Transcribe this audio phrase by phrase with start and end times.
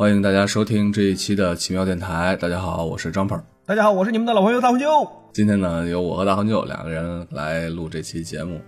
[0.00, 2.34] 欢迎大家收听这一期的奇妙电台。
[2.36, 3.38] 大家好，我是张鹏。
[3.66, 5.06] 大家好，我是你们的老朋友大红舅。
[5.30, 8.58] 今天呢，由我和大红舅两个人来录这期节目。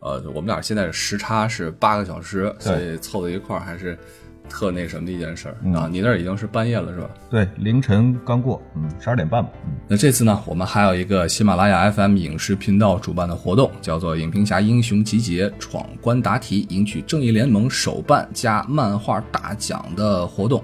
[0.00, 3.98] 呃，我们俩现在的时差是八个小时，所以凑在一块儿还是。
[4.48, 5.88] 特那什么的一件事儿啊！
[5.90, 7.08] 你那儿已经是半夜了，是吧？
[7.30, 9.50] 对，凌晨刚过，嗯，十二点半吧。
[9.66, 20.62] 嗯，那这次呢，我们还有一个喜马拉雅 FM 影视频道主办的活动，叫做“影评侠英雄集结，闯关答题，赢取正义联盟手办加漫画大奖”的活动。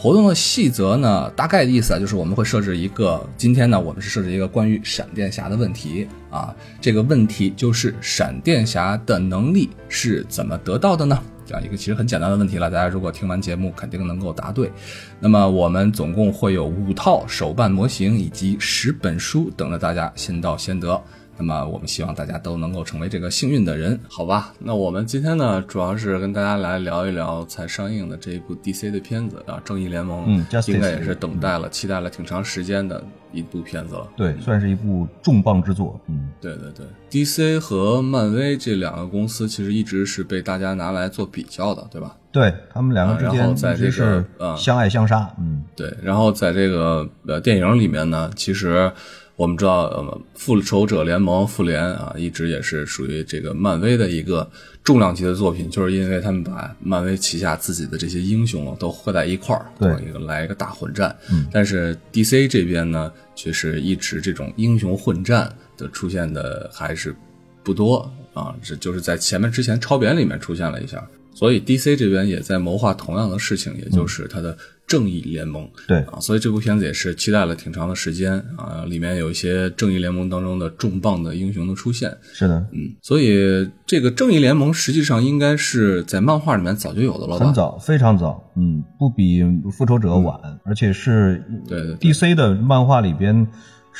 [0.00, 6.54] 活动的细则呢，大概的意思啊，就是我们会设置一个，今天呢，我们是设置一个关于闪电侠的问题啊。
[6.80, 11.20] 这个问题就是闪电侠的能力是怎么得到的呢？
[11.48, 14.70] 这样一个其实很简单的问题了，大家如果听完节目肯定能够答对。
[15.18, 21.02] 那么我们总共会有五套手办模型以及十本书等着大家先到先得。
[21.38, 24.52] 那么我们希望大家都能够成为这个幸运的人，好吧？
[24.58, 33.00] 那我们今天呢，主要是跟大家来聊一聊才上映的这一部 DC 的片子啊，《正义联盟》，嗯，应该也是等待了、期待了挺长时间的
[33.32, 34.08] 一部片子了。
[34.16, 36.00] 对，算是一部重磅之作。
[36.08, 42.16] 嗯，对对对，DC 和漫威这两个公司其实一直是被大家拿来做比较的，对吧？
[42.32, 44.24] 对他们两个之间在这是
[44.56, 45.32] 相爱相杀。
[45.38, 45.96] 嗯，对。
[46.02, 48.90] 然后在这个呃电影里面呢，其实。
[49.38, 54.50] 我们知道，呃，复仇者联盟复联啊，一直也是属于这个漫威的一个
[54.82, 61.16] 重量级的作品，就是因为他们把漫威旗下自己的这些英雄都合在一块儿，对，一个来一个大混战。
[61.30, 67.14] 嗯，但是 DC 这边呢，却是一直这种英雄混战的出现的还是
[67.62, 74.58] 不多啊，这就是在前面之前超扁里面出现了一下，所以 DC 这边也在谋划同样的事情，也就是它的。
[74.88, 75.98] 正义联盟，对。
[75.98, 87.44] 啊，所以这部片子也是期待了挺长的时间啊，里面有一些正义联盟当中的重磅的英雄的出现，是的，嗯，所以这个正义联盟实际上应该是在漫画里面早就有的了吧？
[87.44, 93.46] 很早，非常早，嗯，不比复仇者晚，而且是对 DC 的漫画里边。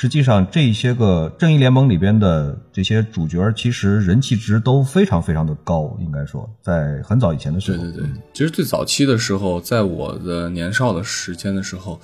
[0.01, 5.93] 实际上，这些个正义联盟里边的这些主角，其实人气值都非常非常的高。
[5.99, 11.99] 应该说，在很早以前的时候，对对对，其实最早期的时候，在我的年少的时间的时候，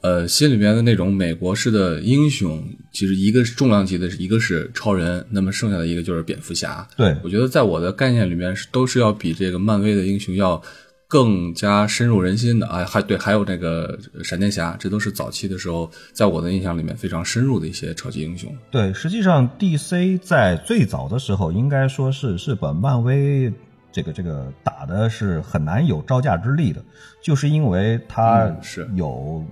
[0.00, 2.60] 呃，心里面的那种美国式的英雄，
[2.90, 6.84] 其实一个是重量级的，一个是超人，那么剩下的一个就是蝙蝠侠。
[6.96, 10.60] 对，我觉得在我的概念里面是都是要比这个漫威的英雄要。
[11.08, 18.52] 更加深入人心的啊，还对，还有那个闪电侠，这都是早期的时候，在我的印象里面非常深入的一些超级英雄。
[18.70, 23.52] 对，实际上 DC 在最早的时候，应该说是是把漫威
[23.92, 26.82] 这个这个打的是很难有招架之力的，
[27.22, 29.44] 就是因为它是有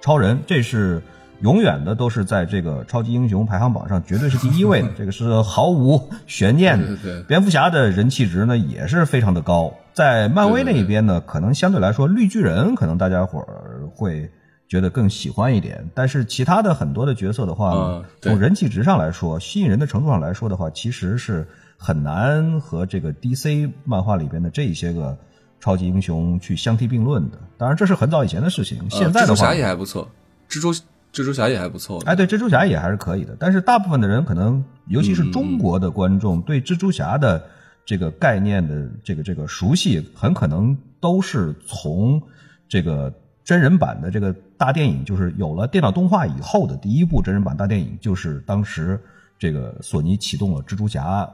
[0.00, 1.00] 超人，这是
[1.40, 6.86] 永远的都是在这个超级英雄排行榜上绝对是第一位的， 这个是毫无悬念的。
[6.96, 9.72] 对对，蝙蝠侠的人气值呢也是非常的高。
[9.92, 14.30] 在漫威那一边呢，可能相对来说，绿巨人可能大家伙儿会
[14.68, 15.88] 觉得更喜欢一点。
[15.94, 21.46] 但是其他的很多的角色的话，从人气值上来说，吸引人的程度上来说的话，其实是
[21.78, 25.16] 很难和这个 DC 漫画里边的这些个
[25.60, 27.38] 超级英雄去相提并论的。
[27.56, 28.78] 当然，这是很早以前的事情。
[28.90, 30.06] 现在的话，蜘蛛侠也还不错，
[30.50, 30.72] 蜘蛛
[31.16, 32.00] 蜘蛛侠也还不错。
[32.04, 33.34] 哎，对，蜘蛛侠也还是可以的。
[33.40, 37.42] 但是大部分的人可能，尤其是中国的观众，对蜘蛛侠的。
[37.88, 42.20] 这个概念的这个这个熟悉，很可能都是从
[42.68, 49.00] 这个真人版的这个大电影，就是有了电脑动画以后的第一部真人版大电影，就是当时
[49.38, 51.32] 这个索尼启动了蜘蛛侠，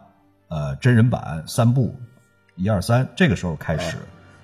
[0.49, 1.99] 呃，真人版三部，
[2.57, 3.97] 一二三，这个时候开始，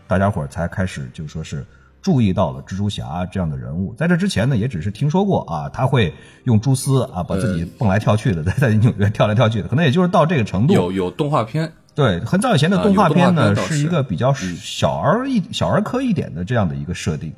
[0.06, 1.62] 大家伙才开始就说是
[2.08, 3.92] 注意到了蜘蛛侠这样的人物。
[3.92, 6.14] 在这之前呢，也只是听说过啊，他会
[6.44, 10.72] 用蛛丝啊把自己蹦来跳去的，在在纽约跳来跳去的，可能也就是到这个程度。
[10.72, 11.70] 有有动画片。
[11.94, 17.30] 对，很早以前的动画片呢，是一个比较小儿一小儿科一点的这样的一个设定，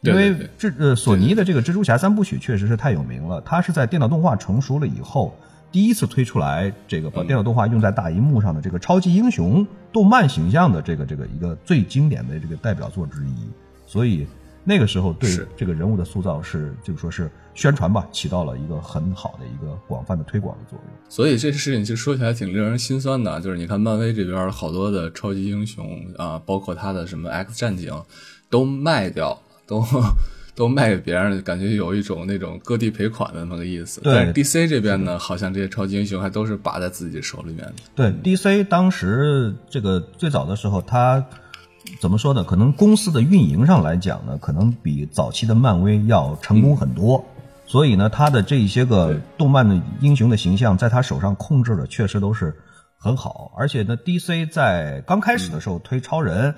[0.00, 5.32] 因为这呃索尼的这个蜘蛛侠三部曲确实是太有名了，它是在电脑动画成熟了以后
[5.70, 13.34] 第一次推出来，这个把电脑动画用在大荧幕上的这个超级英雄动漫形象的这个这个一个最经典的这个代表作之一，
[13.88, 14.24] 所以。
[14.64, 20.94] 那个时候对这个人物的塑造是，就是说是宣传吧，起到了一个很好的一个广泛的推广的作用。
[21.08, 27.90] 所以这事情其实说起来挺令人心酸的，就是你看漫威这边好多的超级英雄啊，包括他的什么 X 战警，
[28.50, 29.82] 都卖掉，都
[30.54, 34.02] 都卖给别人，感觉有一种那种割地赔款的那个意思。
[34.02, 34.12] 对。
[34.12, 37.74] 但是 DC 这边呢，好像这些超级英雄还都是把在自己手里面的。
[37.94, 41.24] 对，DC 当时这个最早的时候，他。
[42.00, 42.44] 怎么说呢？
[42.44, 47.24] 可能公司的运营上来讲呢，可能比早期的漫威要成功很多。
[47.66, 52.56] 所以呢，他的这一些个动漫的英雄的形象，在他手上控制的确实都是
[52.96, 53.52] 很好。
[53.56, 56.54] 而且呢，DC 在刚开始的时候推超人，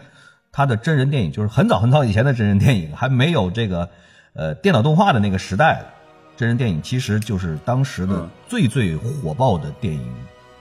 [0.53, 3.89] 他的真人电影就是很早很早以前的真人电影，还没有这个
[4.35, 5.85] 呃电脑动画的那个时代，
[6.37, 10.09] 真人电影其实就是当时的嗯最最火爆的电影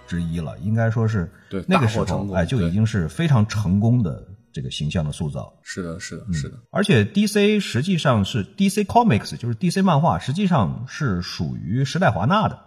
[0.08, 5.54] 之一了，应该说是对那个时候哎就已经是非常成功的这个形象的塑造。
[5.64, 12.60] 是的，是的，是的，而且 DC 实际上是 DC Comics，就是 DC 漫画，实际上是属于时代华纳的，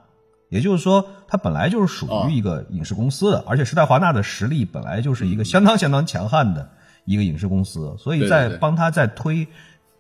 [0.49, 2.27] 也就是说，它本来就是属哦。
[2.29, 6.71] 于一个影视公司的，而且时代华纳的实力本来就是一个相当相当强悍的
[7.05, 9.47] 一个影视公司，所以在帮他在推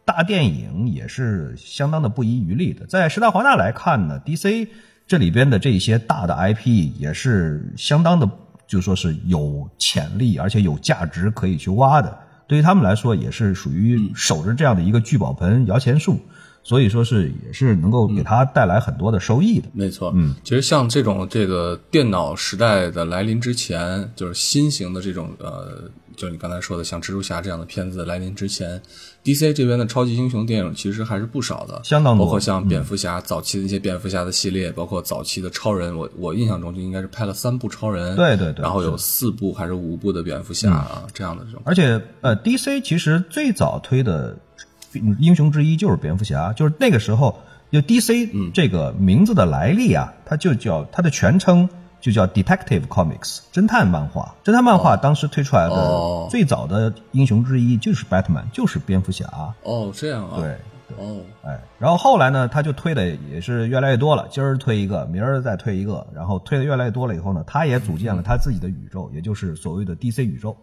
[0.05, 2.87] 大电影也是相当的不遗余力的。
[2.87, 4.69] 在时代华纳来看呢，DC
[5.06, 8.28] 这里边的这些大的 IP 也是相当的，
[8.73, 12.19] 就说是有潜力，而且有价值可以去挖的。
[12.47, 16.19] 对于他们来说，也是属于守着这样的一个聚宝盆、摇钱树，
[16.62, 19.69] 所以说是也是能够给他带来很多的收益的。
[19.73, 28.81] 没错，嗯，其实像这种这个电脑时代的来临之前，就是新型的这种呃，就是你刚才说的像蜘蛛侠这样的片子来临之前
[29.25, 32.25] ，DC 这边的超级英雄电影其实还是不少的，相当多。
[32.25, 44.37] 包括像蝙蝠侠、早期的一些蝙蝠侠的系列，包括早期的超人，我我印象中就应该是拍了三部超人，对对对然后有四部还是五部的蝙蝠侠啊、这样的这种，而且呃，DC 其实最早推的
[45.19, 47.39] 英雄之一就是蝙蝠侠，就是那个时候
[47.71, 51.69] 就 DC 这个名字的来历啊，它就叫它的全称
[52.00, 54.35] 就叫 Detective Comics 侦探漫画。
[54.44, 59.27] 侦探漫画当时推出来哦的最早的英雄之一就是 Batman，就是蝙蝠侠。
[59.62, 60.56] 哦，这样啊，对，
[60.99, 70.56] 哦，哎，然后后来呢，他就推的也是越来越多了，今儿推一个，明儿再推一个，然后推的越来越多了以后呢，他也组建了他自己的宇宙，也就是所谓的 DC 宇宙。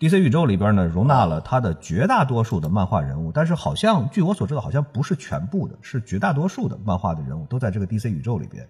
[0.00, 8.66] DC 宇宙里边呢，容纳了他的绝大多数的漫画人物，但是好像据我所知道，好像不是全部的，是绝大多数的漫画的人物都在这个 DC 宇宙里边。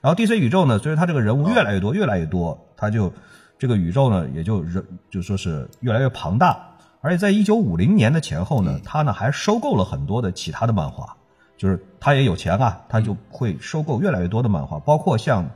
[0.00, 3.12] 然后 DC 宇宙呢，随着他这个人物越来越多，越来越多，他就
[3.58, 6.58] 这个宇宙呢，也就人就说是越来越庞大。
[7.00, 11.16] 而且在一九五零年的前后呢，他呢还收购了很多的其他的漫画，
[11.56, 15.48] 就是他也有钱啊，他就会收购越来越多的漫画，包括像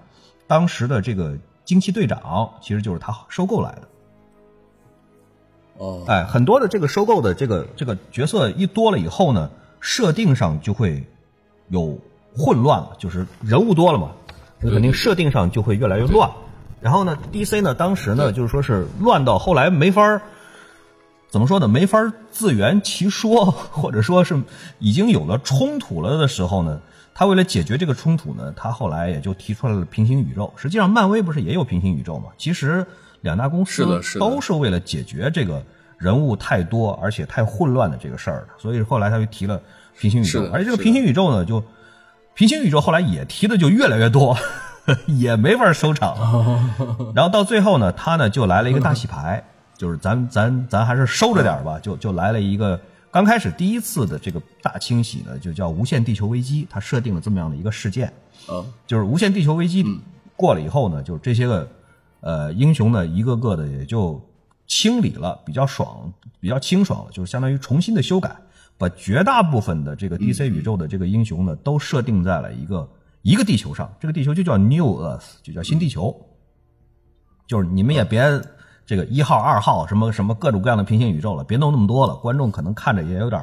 [0.47, 3.89] 当时的这个惊奇队长，其实就是他收购来的。
[5.79, 9.51] 哦，哎，很多的这个收购的这个这个角色一多了以后呢，
[9.81, 11.05] 设定上就会
[11.69, 11.99] 有
[12.37, 14.13] 混乱了，就是人物多了嘛，
[14.61, 16.31] 那肯定设定上就会越来越乱。
[16.81, 20.23] 然后呢，DC 呢，当时呢就是说是乱到后来没法儿
[21.29, 24.43] 怎么说呢，没法儿自圆其说，或者说是
[24.79, 26.81] 已经有了冲突了的时候呢，
[27.15, 30.53] 他为了解决这个冲突呢，他后来也就提出来了平行宇宙。
[30.57, 32.27] 实际上，漫威不是也有平行宇宙吗？
[32.39, 32.87] 其实
[33.27, 33.85] 两大公司
[34.19, 35.63] 都是为了解决这个
[35.99, 39.61] 人物太多而且太混乱的这个事儿的，所以后来他就提了
[39.99, 40.49] 平行宇宙。
[40.53, 41.63] 而且这个平行宇宙呢，就
[42.35, 44.37] 平行宇宙后来也提的就越来越多，
[45.07, 46.15] 也没法收场。
[47.17, 49.43] 然后到最后呢，他呢就来了一个大洗牌，
[49.77, 52.81] 就是咱咱咱还是收着点吧，就就来了一个
[53.11, 58.13] 刚开始第一次的这个大清洗呢，就叫无限地球危机，他设定了这么样的一个事件。
[58.49, 59.85] 嗯，就是无限地球危机
[60.37, 61.67] 过了以后呢，就是这些个
[62.21, 64.21] 呃英雄呢，一个个的也就
[64.67, 68.37] 清理了，比较爽，比较清爽了，就是相当于重新的修改，
[68.77, 72.89] 把绝大部分的这个 DC 宇宙的这个英雄呢，都设定在了一个
[73.23, 76.15] 一个地球上，这个地球就叫 New Earth，就叫新地球。
[77.47, 78.23] 就是你们也别
[78.85, 83.41] 这个一号、二号什么什么各种各样的平行宇宙了，别弄那么多了，观众可能看着也有点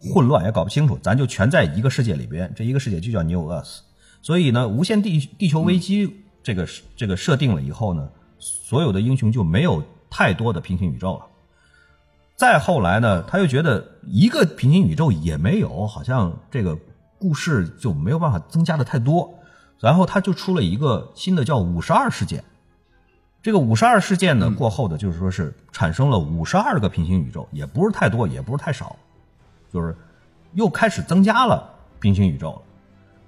[0.00, 0.98] 混乱，也搞不清楚。
[1.00, 3.78] 咱就全在一个世界里边，这一个世界就叫 New Earth。
[4.22, 8.08] 所以呢，无限地地球危机这个这个设定了以后呢，
[8.38, 11.26] 所有的英雄就没有太多的平行宇宙了。
[12.36, 16.78] 再后来呢，他又觉得一个平行宇宙也没有，好像这个
[17.18, 19.32] 故事就没有办法增加的太多，
[19.80, 22.44] 然后他就出了一个新的叫五十二事件。
[23.40, 28.96] 这个五十二事件呢，过后的就是说是产生了五十二个平行宇宙，也不是太多，也不是太少，
[29.72, 29.96] 就是
[30.52, 31.62] 又开始增加了
[32.00, 32.62] 平行宇宙了。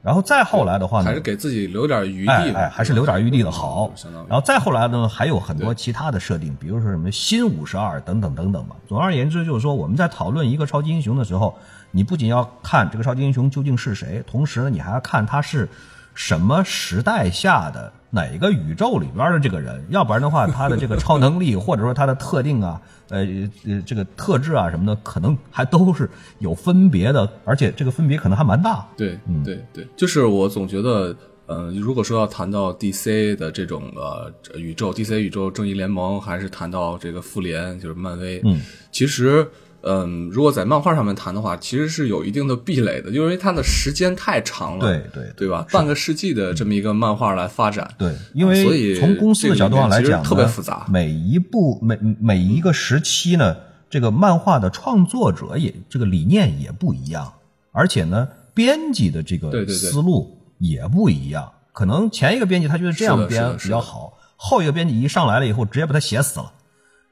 [0.07, 3.91] 然后再后来的话呢，还是给自己留点余地，哎哎，还是留点余地的好。
[4.29, 8.77] 然后再后来呢，还有很多其他的设定，比如说什么新五十二等等等等吧。
[8.87, 11.59] 总而言之，就是说我们在讨论一个超级英雄的时候，
[11.91, 15.69] 你不仅要看这个超级英雄究竟是谁，同时呢，你还要看他是
[16.15, 23.27] 什么时代下的哪个宇宙里边的这个人，要不然的话，他的这个超能力或者说他的特定啊，呃
[23.67, 26.09] 呃这个特质啊什么的，可能还都是
[26.39, 28.87] 有分别的，而且这个分别可能还蛮大。
[28.97, 38.61] 对，对对，就是我总觉得，呃，如果说要谈到 DC 的这种呃宇宙，DC 宇宙正义联盟，还是谈到这个复联，就是漫威，嗯，
[38.91, 39.49] 其实，
[39.89, 45.65] 嗯、如果在漫画上面谈的话，其实是有一定的壁垒的，因为它的时间太长了，对对对吧？
[45.71, 50.87] 半个世纪的这么一个漫画来发展，对，因为所以从公司的角度上来讲特别复杂。
[50.91, 53.57] 每一部每每一个时期呢，
[53.89, 57.33] 这个漫画的创作者也这个理念也不一样，
[57.71, 61.53] 而且呢，编辑的这个思路也不一样。
[61.73, 66.53] 可能前一个编辑他觉得这样编比较好，后一个编辑一上来了以后，直接把他写死了，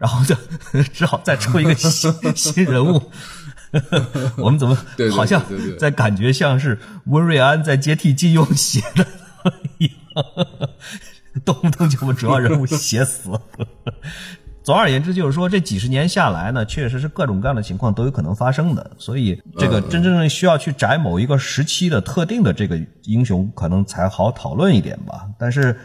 [0.05, 0.37] 然后就
[0.93, 3.01] 只好再出一个新新人物。
[4.37, 4.77] 我们怎么
[5.17, 5.43] 好像
[5.79, 9.07] 在感觉像是温瑞安在接替金庸写的
[9.79, 10.25] 一样，
[11.43, 13.31] 动不动就把主要人物写死。
[14.63, 25.27] 总而言之，就是说这几十年下来呢，确实是各种各样的情况都有可能发生的，所以这个真正需要去摘某一个时期的特定的这个英雄，可能才好讨论一点吧。
[25.39, 25.81] 但是，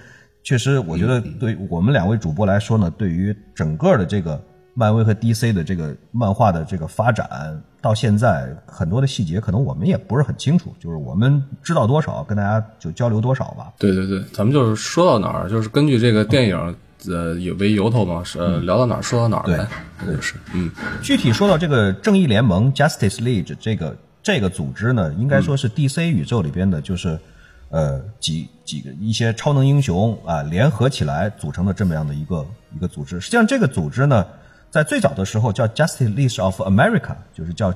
[0.50, 13.72] 确实我觉得对我们两位主播来说呢，对于整个的这个漫威和 DC 的这个漫画的这个发展，到现在很多的细节可能我们也不是很清楚，就是我们知道多少，跟大家就交流多少吧。
[13.78, 16.76] 对对对，咱们就是说到哪儿，就是根据这个电影
[17.08, 19.68] 呃也为由头嘛，是呃聊到哪儿说到哪儿呗，
[20.04, 20.72] 这就是嗯。
[21.04, 27.20] 具体说到这个正义联盟 （Justice League） 这个这个组织呢，应该说是 DC 宇宙里边的，就是、
[27.70, 32.46] 呃几几个一些超能英雄啊联合起来组成的这么样的一个
[32.76, 33.20] 一个组织。
[33.20, 34.26] 实际上，这个组织呢，
[34.70, 37.74] 在最早的时候叫 Justice League of America，就是叫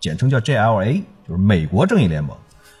[0.00, 2.36] 简称叫 JLA，就是美国正义联盟。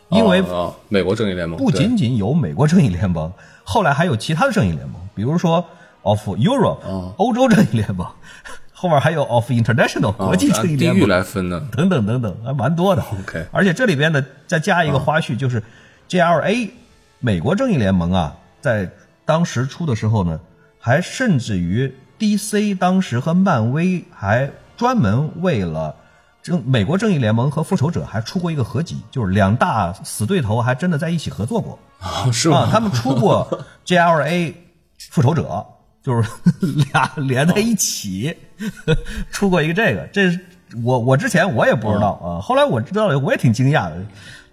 [0.08, 0.40] 因为
[0.88, 3.32] 美国正义联盟不仅仅有美国正义联盟，
[3.64, 5.64] 后来还有其他的正义联盟，比如说
[6.02, 6.78] of Europe、
[7.16, 8.06] 欧哦洲正义联盟，
[8.72, 13.02] 后面还有 of International 哦国际正义联盟，来分的，等等等等，还蛮多的。
[13.02, 15.60] OK 而且这里边呢，再加一个花絮，就是
[16.08, 16.70] JLA
[17.20, 18.90] 美国正义联盟啊，在
[19.24, 20.38] 当时出的时候呢，
[20.78, 25.94] 还甚至于 DC 当时和漫威还专门为了
[26.42, 31.78] 正美国正义联盟和复仇者还出过一个合集，就是两大死对头还真的在一起合作过。
[32.00, 34.54] 哦是啊，他们出过 JLA
[35.10, 35.66] 复仇者，
[36.02, 36.30] 就是
[36.92, 38.36] 俩连在一起
[39.32, 40.38] 出过一个这个，这是
[40.84, 43.96] 我我之前我也不知道啊，后来我知道了，我也挺惊讶的，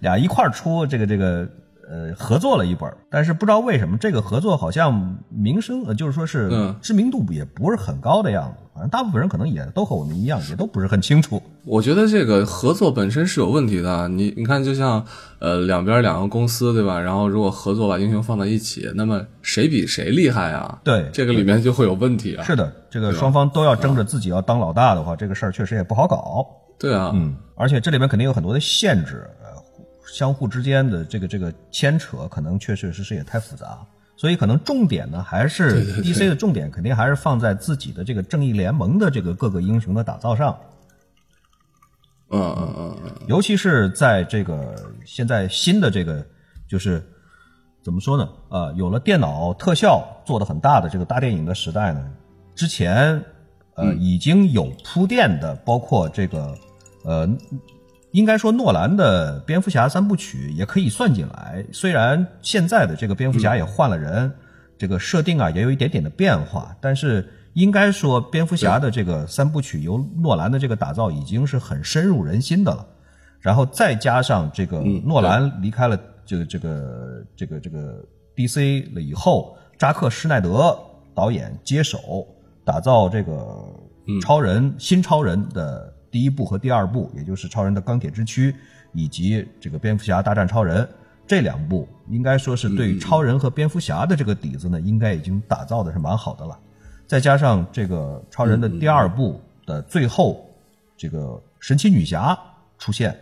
[0.00, 1.46] 俩一块儿出这个这个
[1.88, 11.42] 呃合作了一本儿，但是不知道为什么这个合作好像名声呃就是说是嗯知名度也不是很高的样子，反正大部分人可能也都和我们一样，也都不是很清楚。
[11.64, 14.06] 我觉得这个合作本身是有问题的。
[14.08, 15.02] 你你看，就像
[15.38, 17.00] 呃两边两个公司对吧？
[17.00, 20.78] 然后如果合作把英雄放在一起，那么谁比谁厉害啊？
[20.84, 22.44] 对这个里面就会有问题啊。
[22.44, 26.46] 是的，这个双方都要争着自己要当老大的话，这个事儿确实也不好搞。
[26.78, 29.26] 对啊，嗯，而且这里面肯定有很多的限制，
[30.14, 33.84] 相互之间的这个这个牵扯，可能确确实实也太复杂。
[34.16, 40.56] 所以可能重点呢，还是 DC 的重点，肯定还是放在自己的这个正义联盟的这个各个英雄的打造上。
[42.30, 46.24] 嗯嗯嗯嗯，尤其是在这个现在新的这个
[46.68, 47.04] 就是
[47.82, 48.28] 怎么说呢？
[48.50, 52.08] 呃，有了电脑特效做的很大的这个大电影的时代呢，
[52.54, 53.20] 之前
[53.74, 56.56] 呃、已经有铺垫的，包括这个
[57.04, 57.28] 呃，
[58.14, 61.64] 应该说诺兰的蝙蝠侠三部曲也可以算进来。
[61.72, 64.32] 虽然现在的这个蝙蝠侠也换了人，
[64.78, 72.86] 这个设定啊也有一点点的变化，但是应该说蝙蝠侠的这个三部曲由诺兰的这个打造已经是很深入人心的了。
[73.40, 78.04] 然后再加上这个诺兰离开了这个这个这个这个
[78.36, 80.78] DC 了以后，扎克施耐德
[81.16, 82.24] 导演接手
[82.64, 83.34] 打造这个
[84.22, 88.54] 超人、新超人的第一部和第二部，也就是超人的钢铁之躯
[88.92, 90.88] 以及这个蝙蝠侠大战超人
[91.26, 96.56] 这两部，应该说是对超人和蝙蝠侠的这个底子呢，应该已经打造的是蛮好的了。
[97.04, 100.48] 再加上这个超人的第二部的最后，
[100.96, 102.38] 这个神奇女侠
[102.78, 103.18] 出现，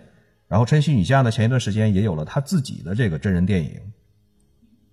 [0.47, 3.81] 然后神奇女侠呢，前一段时间也有了她自己的这个真人电影，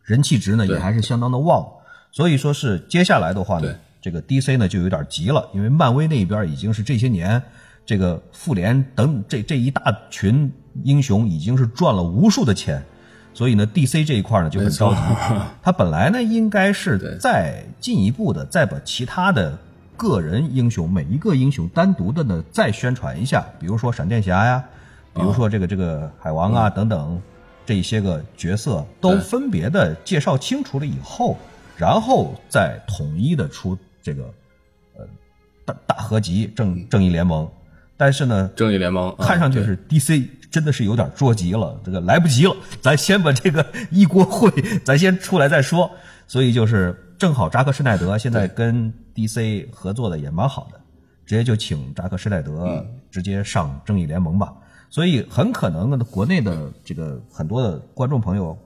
[0.06, 1.68] 人气值呢也还是相当的旺，
[2.13, 7.44] 所以说是接下来的话呢，这个 DC 呢就有点急了，因为漫威那边已经是这些年
[7.89, 9.81] 这个复联等这这一大
[10.12, 10.53] 群
[10.84, 12.79] 英雄已经是赚了无数的钱，
[13.34, 15.00] 所以呢 DC 这一块呢就很着急。
[15.63, 19.58] 他本来呢应该是再进一步的再把其他的
[19.98, 24.63] 个人英雄每一个英雄单独的呢再宣传一下，比如说闪电侠呀，
[25.12, 27.19] 比如说这个这个海王啊等等
[27.65, 31.36] 这一些个角色都分别的介绍清楚了以后，
[31.75, 34.31] 然后再统一的出这个
[34.96, 35.03] 呃
[35.65, 37.50] 大大合集正正义联盟。
[38.00, 44.50] 但是呢，正义联盟啊看上去是 DC 真的是有点着急了，这个来不及了，咱先把这个一锅烩，
[44.86, 45.91] 咱先出来再说。
[46.25, 50.79] 所以就是正好扎克施耐德现在跟 DC 合作的也蛮好的，
[51.25, 54.53] 直接就请扎克施耐德直接上正义联盟吧。
[54.89, 58.58] 所以很可能，国内的这个很多的观众朋友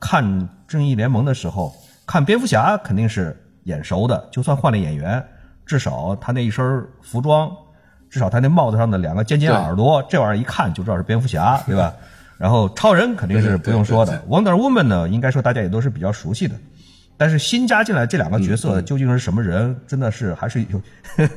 [0.00, 1.74] 看正义联盟的时候，
[2.06, 5.22] 看蝙蝠侠肯定是眼熟的，就算换了演员，
[5.66, 7.54] 至少他那一身服装。
[8.10, 11.94] 至少他那帽子上的两个尖尖耳朵，这玩意儿一看就知道是蝙蝠侠， 对吧？
[12.36, 16.54] 然后超人肯定是不用说的，Wonder Woman 呢，应该说大家也都是比较熟悉的。
[17.16, 20.80] 但是新加进来这两个角色究竟是什么人，真的是还是有，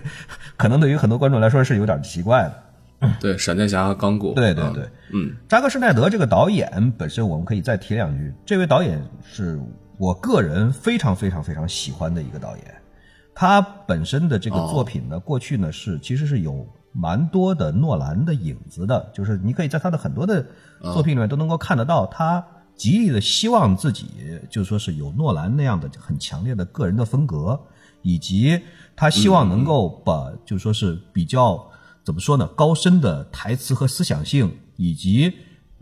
[0.56, 3.10] 可能对于很多观众来说是有点奇怪的。
[3.20, 4.34] 对，闪电侠和钢骨。
[4.34, 8.34] 对对对，嗯，扎克施奈德这个导演本身，我们可以再提两句。
[8.46, 8.98] 这位导演
[9.30, 9.60] 是
[9.98, 12.66] 我个人非常非常非常喜欢的一个导演。
[13.36, 20.46] 他本身的这个作品呢，过去呢是其实是有蛮多的诺兰的影子的，就是你可以在他的很多的
[20.82, 24.08] 作品里面都能够看得到，他极力的希望自己
[24.50, 27.60] 就是说是有诺兰那样的很强烈的个人的风格，
[28.02, 28.60] 以及
[28.96, 31.64] 他希望能够把就是说是比较。
[32.06, 32.46] 怎么说呢？
[32.48, 35.34] 高深的台词和思想性，以及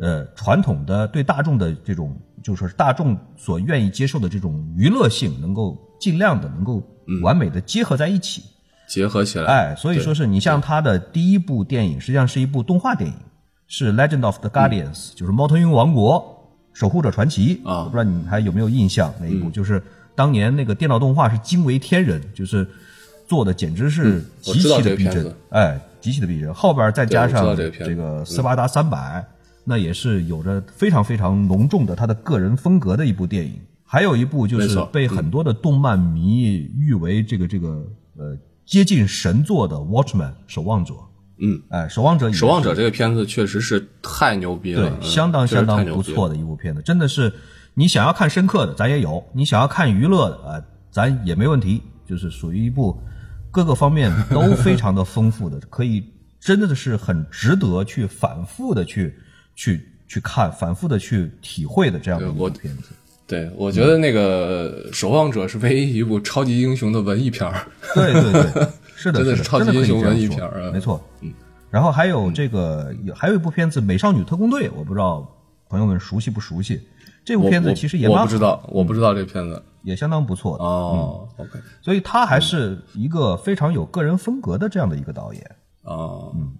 [0.01, 6.83] 呃传统的对大众的这种，就说是大众所愿意接受的这种娱乐性，能够尽量的能够
[7.21, 8.43] 完美的结合在一起，
[8.87, 9.45] 结合起来。
[9.45, 13.15] 哎，所以说是你像他的第一部电影，实际上是一部动画电影，
[13.67, 17.83] 是《Legend of the Guardians》，就是猫头鹰王国守护者传奇啊。
[17.83, 19.13] 不知道你还有没有印象？
[19.21, 19.81] 那一部就是
[20.15, 22.67] 当年那个电脑动画是惊为天人，就是
[23.27, 25.79] 做的简直是极其的逼真，哎。
[26.01, 29.23] 极其的逼真，后边再加上这个斯巴达三百，
[29.71, 33.53] 那也是有着非常非常浓重的他的个人风格的一部电影。
[33.85, 36.43] 还有一部就是被很多的动漫迷
[36.77, 37.69] 誉为这个这个
[38.17, 40.93] 呃接近神作的《Watchman》守望者。
[41.39, 47.31] 嗯，哎，守望者，守望者这个片子确实是太牛逼了，对，相当相当不错的一部片子，真的是
[47.73, 50.61] 你想要看深刻的，咱也有；你想要看娱乐的，啊，
[50.91, 53.01] 咱也没问题，就是属于一部。
[53.53, 56.01] 各个方面都非常的丰富的，可以
[56.39, 59.13] 真的是很值得去反复的去
[59.55, 62.89] 去去看，反复的去体会的这样的一部片子。
[63.27, 67.65] 对，我觉得那个《守望者》是唯一一部超级英雄的文艺片儿。
[67.95, 71.01] 对对对， 是的，真的是超级英雄文艺片儿，没错。
[71.21, 71.31] 嗯，
[71.69, 75.25] 然后还有这个，还有一部片子《美少女特工队》，我不知道
[75.69, 76.81] 朋友们熟悉不熟悉。
[77.23, 79.61] 这部片子其实也我不知道，我不知道这片子。
[79.83, 86.51] 也相当不错的哦，OK，所以他还是一个非常有个人风格的这样的一个导演哦，嗯，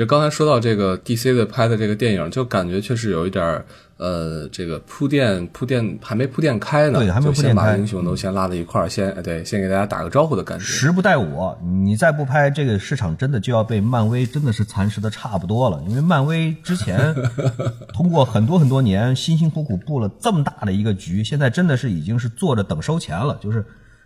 [0.00, 3.62] 就刚才说到这个 DC 的拍的这个电影，就感觉确实有一点
[3.98, 10.64] 呃，这个铺垫铺垫还没铺垫开呢，对，还没铺垫开，英雄都先拉在一块儿，先对，先给大家打个招呼的感觉。
[10.64, 15.84] 时不待我，你再不拍，这个市场真的就要被漫威真的是蚕食的差不多了。
[15.86, 17.14] 因为漫威之前
[17.92, 23.36] 通过很多很多年辛辛苦苦布了这么大的一个局，现在真的是已经是坐着等收钱了。
[23.38, 23.62] 就是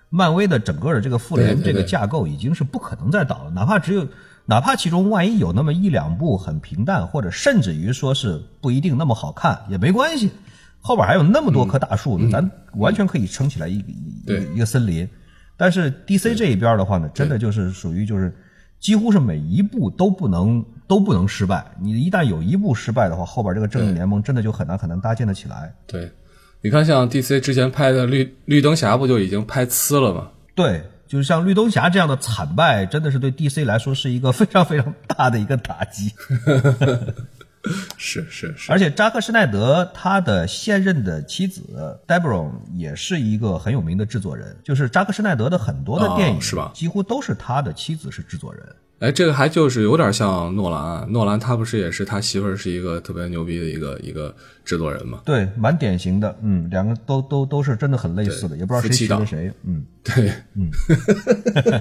[0.09, 4.04] 漫威的整个的这个复联这个架构已经是不可能再倒了，哪怕只有。
[4.46, 10.30] 哪怕其中万一有那么一两部很平淡，或者甚至于说是不一定那么好看也没关系，
[10.80, 15.09] 后边还有那么多棵大树呢，咱完全可以撑起来一一一个森林。
[15.57, 18.35] 但是 DC 这一边的话呢，真的就是属于就是
[18.80, 21.64] 几乎是每一步都不能都不能失败。
[21.80, 25.74] 你一旦有一步失败的话，后边这个正义联盟真的就很难很难搭建的起来。
[25.87, 26.12] 对，
[26.61, 30.28] 你看像 DC 之前拍的绿绿灯侠不就已经拍呲了吗？
[30.54, 30.83] 对。
[31.14, 36.12] 就是像绿灯侠这样的惨败，真的是对 DC 来说是一个非常非常大的一个打击。
[37.96, 46.72] 是是是，而且扎克施奈德他的现任的妻子 Debra 也是一个很有名的制作人，就是扎克施奈德的很多的电影是吧？
[46.74, 48.66] 几乎都是他的妻子是制作人。
[49.00, 55.20] 哎，这个还就是有点像诺兰，啊诺兰他不是也是他媳妇儿是一个特别牛逼的一个一个制作人嘛？
[55.26, 60.70] 对，蛮典型的，嗯，两个都都都是真的很类似的，也不知道谁学的谁，嗯，对，嗯。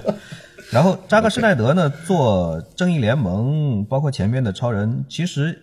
[0.70, 5.56] 然后扎克施奈德呢，做正义联盟，包括前面的超人，其实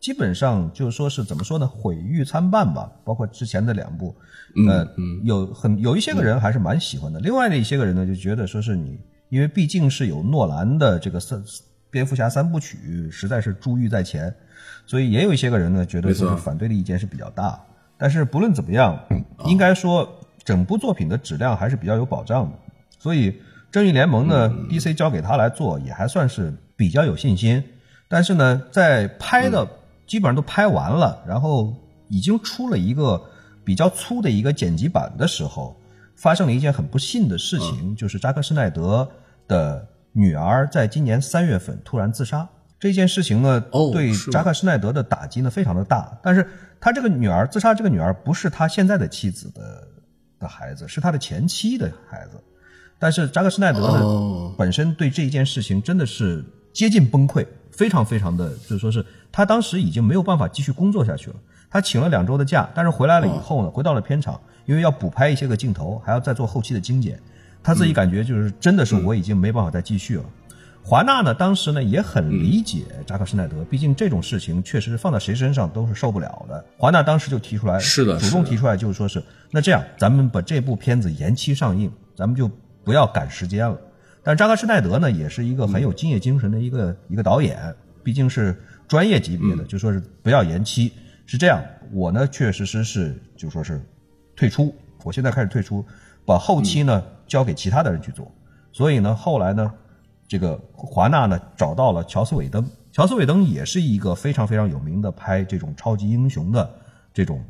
[0.00, 2.90] 基本上就是说是怎么说呢，毁誉参半吧。
[3.04, 4.16] 包括之前的两部，
[4.68, 4.88] 呃，
[5.22, 8.98] 有很有一些个人还是蛮喜欢的，另外的一些个人呢，就觉得说是你。
[9.28, 11.42] 因为毕竟是有诺兰的这个三
[11.90, 14.34] 蝙蝠侠三部曲，实在是珠玉在前，
[14.86, 17.60] 所以也有一些个人呢觉得就是反对的意见是比较大。
[17.96, 18.98] 但是不论怎么样，
[19.46, 20.08] 应该说
[20.44, 22.58] 整部作品的质量还是比较有保障的。
[22.98, 27.62] 所以正义联盟呢，DC 交给他来做也还算是比较有信心。
[28.08, 29.66] 但是呢，在拍的
[30.06, 31.72] 基本上都拍完了，然后
[32.08, 33.20] 已经出了一个
[33.64, 35.76] 比较粗的一个剪辑版的时候，
[36.14, 39.08] 发生了一件很不幸的事情，就是扎克施奈德。
[39.46, 42.48] 的女儿在今年三月份突然自杀，
[42.80, 43.60] 这件事情呢，
[43.92, 46.10] 对扎克施奈德的打击呢非常的大。
[46.22, 46.48] 但是
[46.80, 49.86] 他这个女儿自杀，这个女儿不是他现在的妻子的
[50.38, 52.42] 的孩子，是他的前妻的孩子。
[52.98, 61.36] 但是扎克施奈德呢，本身对这一件事情真的是接近崩溃，非常非常的，就是说是他当时已经没有办法继续工作下去了。
[61.68, 67.18] 他请了两周的假，但是回来了以后呢，回到了片场，因为要补拍一些个镜头，还要再做后期的精简。
[67.62, 70.24] 他自己感觉就是真的是我已经没办法再继续了。
[70.82, 76.62] 华纳呢，当时呢也很理解扎克施耐德，毕竟这种事情确实放在谁身上都是受不了的。
[76.76, 82.50] 华纳当时就提出来，是的主动提出来，就是说是那这样，咱们把这部片子延期上映，咱们就
[82.84, 83.78] 不要赶时间了。
[84.22, 88.54] 但扎克施耐德呢，也是一个很有敬业精神的一个、一个导演，毕竟是
[88.86, 90.92] 专业级别的，就说是不要延期。
[91.24, 93.82] 是这样，我呢确实实是就说是
[94.36, 95.84] 退出，我现在开始退出，
[96.24, 98.30] 把后期呢交给其他的人去做。
[98.72, 99.72] 所以呢，后来呢，
[100.26, 106.68] 这个华纳呢找到了乔斯韦登，乔斯韦登也是一个非常非常有名的拍这种超级英雄的
[107.12, 107.44] 这种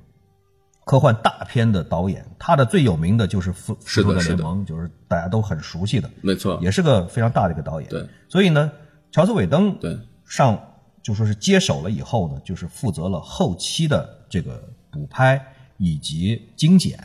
[0.85, 7.89] 科幻大片的导演，他的最有名的就是《复复仇者联盟》，就是大家都很熟悉的，没错，也是个非常大的一个导演。
[7.89, 8.71] 对，所以呢，
[9.11, 10.61] 乔斯韦登对上
[11.03, 15.41] 就说是接手了以后呢，就是负责了后期的这个补拍
[15.79, 16.99] 以及精简。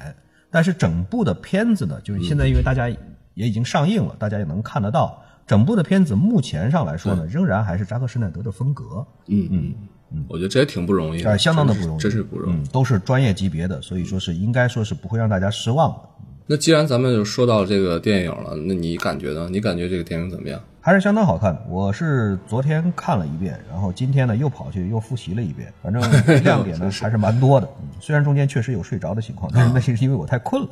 [0.51, 9.75] 但是整部的片子呢，就是现在因为大家也已经上映了，大家也能看得到，整部的片子目前上来说呢，仍然还是扎克施耐德的风格，嗯嗯
[10.11, 12.55] 嗯，我觉得这也挺不容易的，哎，相当的不容易，真是不容易。
[12.55, 16.09] 嗯，都是专业级别的，所以说是应该说是不会让大家失望的。
[16.51, 19.47] 那既然咱们就说到这个电影了，那你感觉呢？
[19.51, 20.59] 你感觉这个电影怎么样？
[20.81, 21.61] 还是相当好看的。
[21.69, 26.01] 我是昨天看了一遍，然后今天呢又跑去又复习了一遍，反正
[26.43, 27.69] 亮点呢还是蛮多的。
[27.81, 30.69] 嗯虽然中间确实有睡着的情况，但是那是因为我太困了。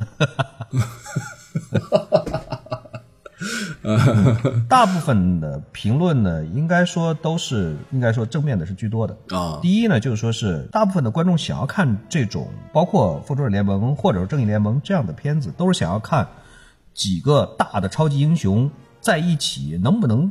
[3.88, 9.16] 嗯 大部分的评论呢，应该说都是应该说正面的是居多的。
[9.30, 16.28] 啊，第一呢，就是说是大部分的观众想要看这种包括《复仇者联盟》或者是《正义联盟》这样的片子，都是想要看
[16.92, 18.70] 几个大的超级英雄
[19.00, 20.30] 在一起能不能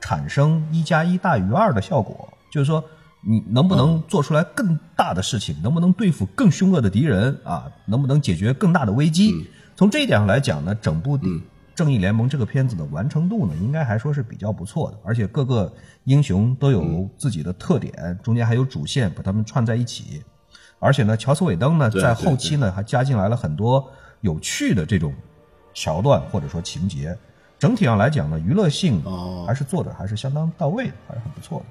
[0.00, 2.84] 产生一加一大于二的效果，就是说
[3.22, 9.46] 你能不能做出来更大的事情，能不能对付更凶恶的敌人啊，能不能解决更大的危机？
[9.76, 11.16] 从这一点上来讲呢，整部
[11.80, 15.72] 《正义联盟》这个片子的完成度呢，应该还说是比较不错的，而且各个
[16.04, 20.22] 英雄都有自己的特点，中间还有主线把他们串在一起，
[20.78, 23.90] 而且呢，乔斯韦登呢在后期呢还加进来了很多
[24.20, 25.14] 有趣的这种
[25.72, 27.16] 桥段或者说情节。
[27.58, 31.64] 整体上来讲呢，娱乐性哦还是做的还是相当到位的，还是很不错的。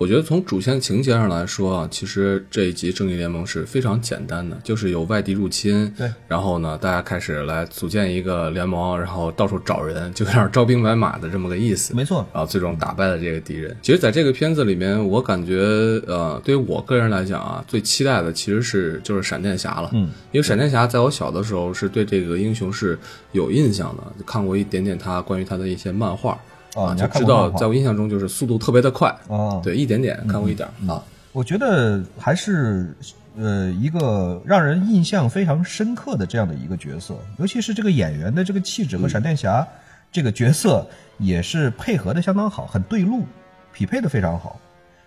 [0.00, 11.94] 我觉得从主线情节上来说啊，其实这一集《正义联盟》是非常简单的，就是有外敌入侵，对，然后呢，大家开始来组建一个联盟，然后到处找人，就有点招兵买马的这么个意思。
[11.94, 13.76] 没错，然后最终打败了这个敌人。
[13.82, 15.58] 其实，在这个片子里面，我感觉，
[16.06, 19.90] 呃，对于我个人来讲啊，最期待的其实是就是闪电侠了。
[19.92, 22.98] 嗯，因为闪电侠在我小的时候是对这个英雄是
[23.32, 26.40] 有印象的，看过一点点他关于他的一些漫画。
[26.74, 31.02] 啊，就知道，在我印象中就是速度特别的快，啊对，一点点看过一点儿啊，
[31.32, 32.94] 我觉得还是
[33.36, 39.66] 呃一个让人印象非常深刻的这样的一个角色，尤其是这个演员的这个气质和闪电侠
[40.12, 40.86] 这个角色
[41.18, 43.24] 也是配合的相当好，很对路，
[43.72, 44.60] 匹配的非常好。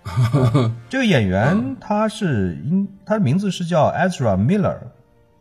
[0.89, 4.75] 这个演员他是应他的名字是叫 Ezra Miller，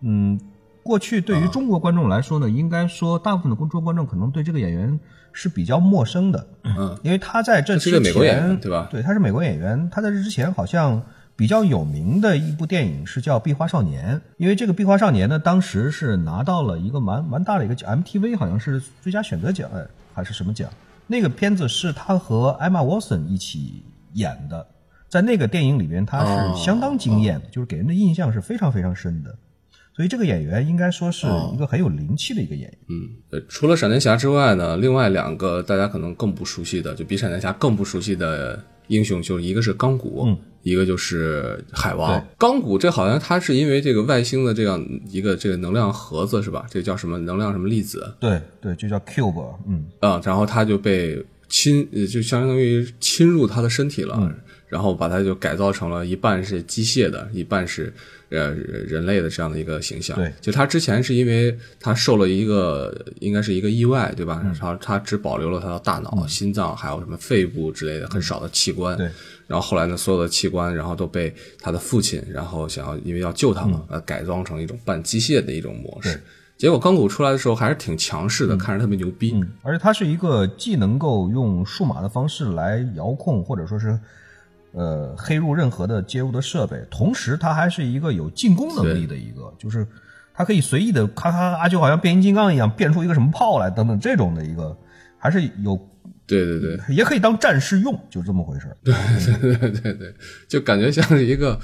[0.03, 0.41] 嗯，
[0.85, 5.01] 过去对于中国观众来说呢，应该说大部分的中国观众可能对这个演员
[5.33, 9.89] 是比较陌生的，嗯，因为他在这之前一个美国演员对吧对，他是美国演员。
[9.91, 11.03] 他在这之前好像
[11.35, 20.69] 比较有名的一部电影是叫《壁花少年》，因为这个《壁花少年》呢，当时是拿到了一个蛮蛮大的一个奖 MTV 好像是最佳选择奖哎，还是什么奖？
[21.07, 24.67] 那个片子是他和艾玛沃森一起演的，
[25.09, 29.35] 在那个电影里边，他哦是相当惊艳的，就是给人的印象是非常非常深的。
[29.95, 32.79] 所以这个演员应该说是一个很有灵气的一个演员。
[32.89, 42.25] 嗯，对，除了闪电侠之外呢，另外两个大家可能更不熟悉的，就比闪电侠更不熟悉的英雄，就是一个是钢骨，嗯一个就是海王对。
[42.39, 46.65] 钢骨这好像他是因为这个外星的这样一个这个能量盒子是吧？
[46.71, 54.17] 这个叫什么能量什么粒子对对，就叫 Cube，嗯，啊、然后他就被侵，呃就相当于侵入他的身体了。
[54.19, 54.35] 嗯
[54.73, 57.93] 然后把他就改造成了一半是机械的，一半是
[58.33, 60.17] 呃人类的这样的一个形象。
[60.17, 64.41] 对就他之前是因为他受了一个应该是一个意外，对吧？
[64.45, 68.97] 嗯然后他只保留了他的大脑、心脏，还有什么肺部之类的很少的器官。
[68.97, 69.11] 嗯对。
[69.49, 76.23] 然后后来呢，所有的器官，然后都被他的父亲，然后想要因为要救他嘛，呃，改装成一种半机械的一种模式嗯。
[76.57, 79.33] 结果钢骨出来的时候还是挺强势的，看着特别牛逼。
[79.35, 83.99] 嗯，而且它是一个既能够用数码的方式来遥控，或者说是
[84.73, 89.87] 呃黑入任何的接入的设备，同时它还是一个有进攻能力的一个，就是
[90.35, 94.77] 它可以随意的咔咔咔，就好像变形金刚一样变出一个什么炮来等等这种的一个，
[95.19, 95.77] 还是有
[96.27, 98.77] 对对对，也可以当战士用，就这么回事儿。
[98.83, 98.95] 对
[99.57, 100.15] 对对对，
[100.49, 101.59] 就感觉像是一个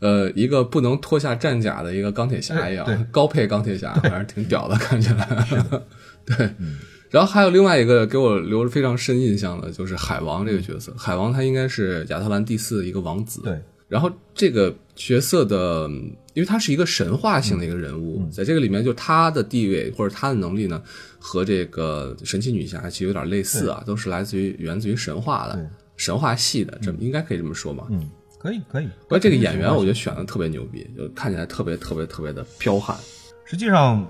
[0.00, 5.26] 呃一个不能脱下战甲的一个钢铁侠一样，对高配钢铁侠，反正挺屌的，看起来。
[6.24, 6.50] 对。
[7.14, 10.92] 然后还有另外一个给我留着非常深印象的，就是海王这个角色。
[10.98, 13.40] 海王他应该是亚特兰蒂斯的一个王子。
[13.42, 13.56] 对。
[13.86, 15.88] 然后这个角色的，
[16.32, 20.82] 因为他是一个神话性的一个人物，在这个里面，就他的地位或者他的能力呢，
[21.20, 27.86] 和这个神奇女侠其实有点类似啊，都是来自于源自于神话的神话系的，这么应该可以这么说吧？
[27.90, 28.88] 嗯，可以可以。
[29.08, 32.96] 关这个演员，我觉得选的特别牛逼，就看起来特别特别特别的彪悍。
[33.44, 34.04] 实际上。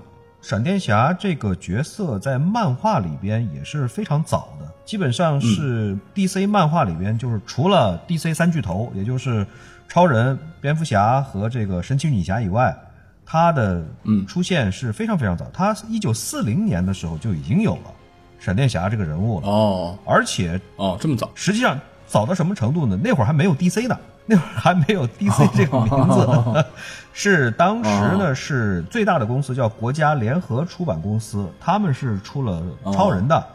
[0.45, 9.47] 闪电侠这个角色在漫画里边也是非常早的，基本上是 DC 漫画里边就是除了 DC 三巨头，也就是
[9.89, 12.77] 超人、蝙蝠侠和这个神奇女侠以外，
[13.25, 13.83] 他的
[14.29, 15.47] 出现是非常非常早。
[15.51, 17.91] 他一九四零年的时候就已经有了
[18.39, 23.01] 闪电侠这个人物了哦，而且哦这么早，实际上早到什么程度呢？
[23.03, 23.99] 那会儿还没有 DC 呢。
[24.27, 26.65] 那会儿还没有 DC 这个名字，
[27.17, 33.47] 是当时呢是最大的公司叫国家联合出版公司，他们是出了超人的，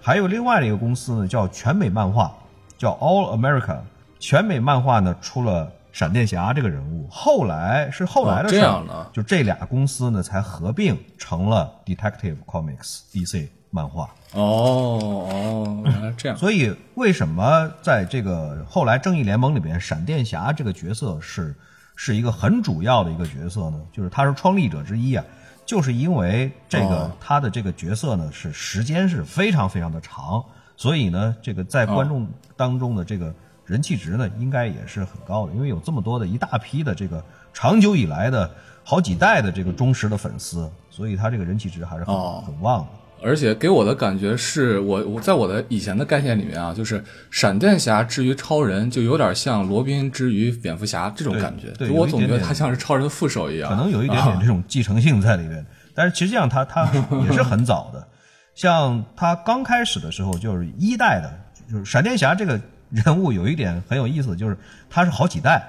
[0.00, 2.32] 还有另外的一个公司呢叫全美漫画，
[2.76, 3.78] 叫 All America，
[4.20, 13.48] 全美漫画呢出了闪电侠这个人物，后来是后来的事儿，就这俩公司呢才合并成了 Detective Comics DC。
[13.68, 14.08] 漫画。
[14.32, 16.38] 哦哦，原来这样。
[16.38, 21.54] 所以为什么在这个后来正义联盟里边，闪电侠这个角色是
[21.96, 23.80] 是一个很主要的一个角色呢？
[23.90, 25.24] 就是他是创立者之一啊，
[25.64, 30.44] 就是因为这个他的这个角色呢是时间是非常非常的长，
[30.76, 38.48] 所以呢这个在观众当中的这个人气值呢应该也是很高的，因为有这么多的一大批的这个长久以来的
[38.84, 42.88] 好几代的这个忠实的粉丝，所以他这个人气值还是很很旺的。
[43.26, 51.72] 而且给我的感觉是我我在我的以前的概念里面啊，就是闪电侠之于超人，就有点像罗宾之于蝙蝠侠这种感觉。
[51.72, 53.68] 对，我总觉得他像是超人的副手一样。
[53.68, 56.88] 可能有一点点这种继承性在里面，但是实际上他他
[57.26, 58.06] 也是很早的。
[58.54, 61.28] 像他刚开始的时候就是一代的，
[61.68, 62.60] 就是闪电侠这个
[62.90, 64.56] 人物有一点很有意思，就是
[64.88, 65.60] 他是好几代，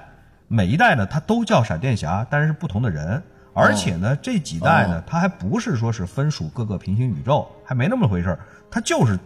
[0.46, 3.20] 每一代呢他都叫闪电侠，但是不同的人。
[3.58, 8.38] 而且呢，这几代呢，它还不是说是分属各个平行宇宙，还没那么回事儿。
[8.70, 9.18] 它就是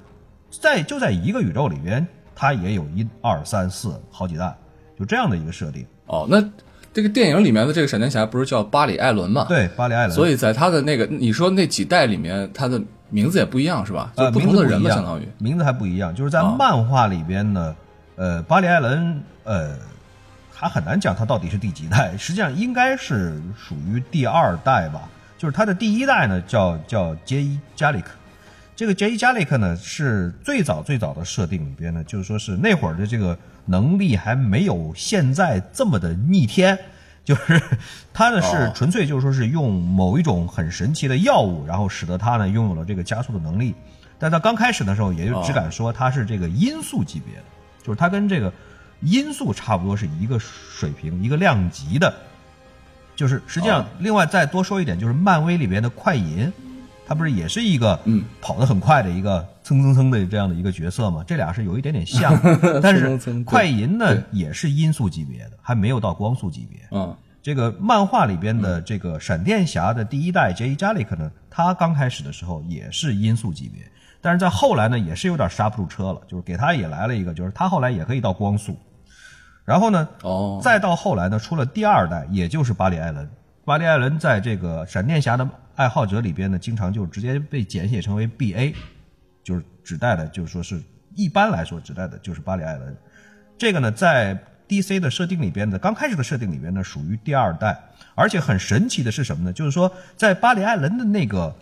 [0.50, 4.56] 在就在一个宇宙里边，它也有一二三四好几代，
[4.98, 5.84] 就这样的一个设定。
[6.06, 6.42] 哦，那
[6.92, 9.44] 这个电影里面的这个闪电侠不是叫巴里·艾伦吗？
[9.48, 10.16] 对，巴里·艾伦。
[10.16, 14.12] 所以在他的那个你说那几代里面，他的名字也不一样是吧？
[14.16, 16.14] 就，不同的人相当于名字还不一样。
[16.14, 17.76] 就是在漫画里边呢，
[18.16, 19.76] 呃，巴里·艾伦，呃。
[20.62, 25.10] 他很难讲他到底是第几代，实际上应该是属于第二代吧。
[25.36, 28.10] 就是他的第一代呢，叫叫杰伊加里克。
[28.76, 36.78] 这个杰伊加里克呢，是最早最早的设定里边呢，就是说是那会儿的这个能力还没有现在这么的逆天，
[37.24, 37.60] 就是
[38.14, 43.74] 他呢是纯粹就是说是用某一种很神奇的药物，然后使得他呢拥有了这个加速的能力。
[44.16, 47.42] 但他刚开始的时候，也就只敢说他是这个音速级别的，
[47.82, 48.52] 就是他跟这个。
[49.02, 52.12] 音速差不多是一个水平、一个量级的，
[53.16, 56.52] 就是实际上，另外再多说一点，就是漫威里边的快银，
[57.06, 58.24] 他不是也是一个嗯。
[58.40, 61.24] 跑得很快的一个蹭蹭蹭的这样的一个角色吗？
[61.26, 62.32] 这俩是有一点点像，
[62.82, 66.80] 但是快银呢也是音速级别的，还没有到光速级别。
[66.90, 73.82] 嗯，这个漫画里边的这个闪电侠的第一代杰伊加里克呢，他刚开始的时候也是音速级别，
[74.20, 78.76] 但是在后来呢也是有点刹不住车了，就是给他也来了一个，就是他后来也可以到光速。
[79.64, 80.08] 然后呢？
[80.22, 83.28] 哦，再到后来呢，出了第二代，也就是巴里·艾伦。
[83.64, 88.74] 巴里·艾伦在这个闪电侠的爱好者里边呢，经常就直接被简写成为 B.A，
[89.44, 90.82] 就是指代的，就是说是
[91.14, 92.96] 一般来说指代的就是巴里·艾伦。
[93.56, 94.98] 这个呢，在 D.C.
[94.98, 97.78] 的设定里边的刚开始的设定里边呢，属于第二代。
[98.14, 99.52] 而且很神奇的是什么呢？
[99.52, 101.54] 就是说，在巴里·艾伦的那个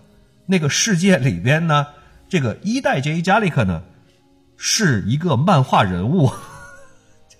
[0.47, 1.87] 那个世界里边呢，
[2.29, 3.83] 这个一代杰伊·加里克呢，
[4.57, 6.31] 是一个漫画人物。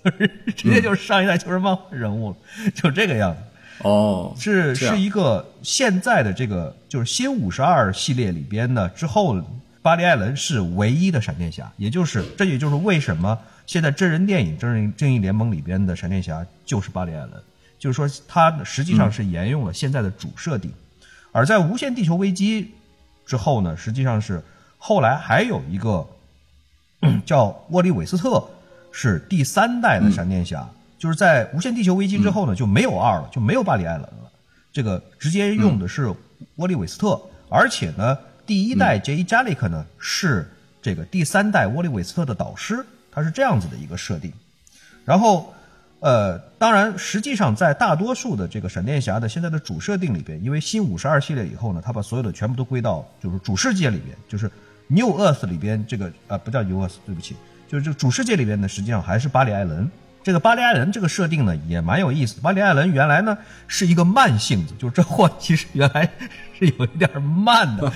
[0.03, 2.35] 就 是直接就是上一代就是漫画人物，
[2.73, 3.39] 就这个样子。
[3.83, 9.43] 哦，是是一个现在的这个就是新五十二系列里边呢，之后
[9.81, 13.35] 巴里·艾伦是唯一的闪电侠，也就是这也就是为什么
[13.65, 17.31] 现在真人电影《正义正义联盟》里边的闪电侠就是巴里·艾伦，
[17.79, 20.71] 就是说他实际上是沿用了现在的主设定。
[21.31, 22.63] 而在《无限地球危机》
[23.25, 24.43] 之后呢，实际上是
[24.77, 26.07] 后来还有一个
[27.25, 28.47] 叫沃利·韦斯特。
[28.91, 34.31] 是第三代的闪电侠，就是在无限地球危机之后呢，就没有二了，就没有巴里·艾伦了。
[34.71, 36.13] 这个直接用的是
[36.55, 40.49] 沃利·韦斯特，而且呢，第一代杰伊·加里克呢是
[40.81, 44.31] 这个第三代沃利·韦斯特的导师，他是这样子的一个设定。
[45.03, 45.53] 然后，
[45.99, 54.49] 呃，当然，实际上在大多数的这个闪电侠的现在的主设定里边，因为新五十二系列以后呢，他把所有的全部都归到就是主世界里边，就是
[54.87, 57.35] New Earth 里边这个呃不叫 New Earth，对不起，
[57.71, 59.89] 就是这个主世界里边呢，实际上还是巴里艾伦。
[60.21, 62.41] 这个巴里艾伦这个设定呢也蛮有意思。
[62.41, 66.03] 巴里艾伦原来呢是一个慢性子，就是这货其实原来
[66.59, 67.89] 是有一点慢的。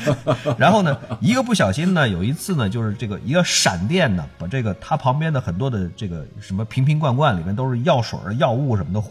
[0.58, 9.06] 然后呢，一个不小心呢，有一次呢，就是这个一个闪电呢，把这个他旁边的很多的这个什么瓶瓶罐罐里面都是药水、药物什么的，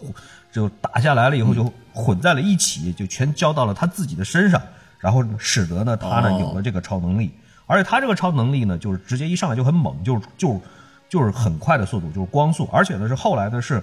[0.51, 4.59] 就打下来了以后就混在了一起，就全浇到了他自己的身上，
[4.97, 7.31] 然后使得呢他呢有了这个超能力。
[7.65, 10.61] 而且他这个超能力呢，就是直接一上来就很猛，就就。
[11.07, 13.81] 就是很快的速度，就是光速，而且呢是后来呢是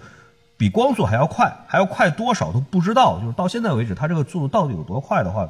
[0.58, 3.18] 比光速还要快，还要快多少都不知道。
[3.20, 5.48] 就是到现在为止，他这个速度到底有多快的话，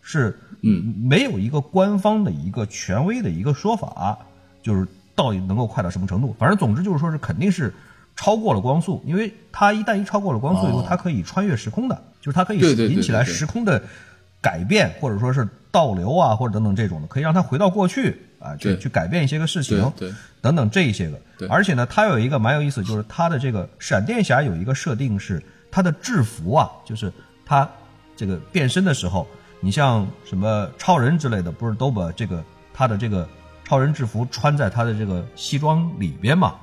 [0.00, 4.16] 是嗯没有一个官方的一个权威的一个说法，
[4.62, 4.86] 就是
[5.16, 6.34] 到底能够快到什么程度。
[6.38, 7.74] 反正总之就是说是肯定是
[8.14, 13.82] 超过了光速，因为它一旦一超过了光速以后，它可以穿越时空的，就是它可以引起来时空的
[14.40, 18.22] 改变，或者说是倒流啊，或者等等这种的，可以让他回到过去。
[18.38, 27.12] 啊，去去改变一些个事情，对，等等这一些个，而且呢，它有一个蛮有意思，就是它的这个闪电侠有一个设定是，他的制服啊，就是
[27.44, 27.68] 他
[28.14, 29.26] 这个变身的时候，
[29.58, 32.40] 你像什么超人之类的，不是都把这个
[32.72, 33.28] 他的这个
[33.64, 36.54] 超人制服穿在他的这个西装里边嘛？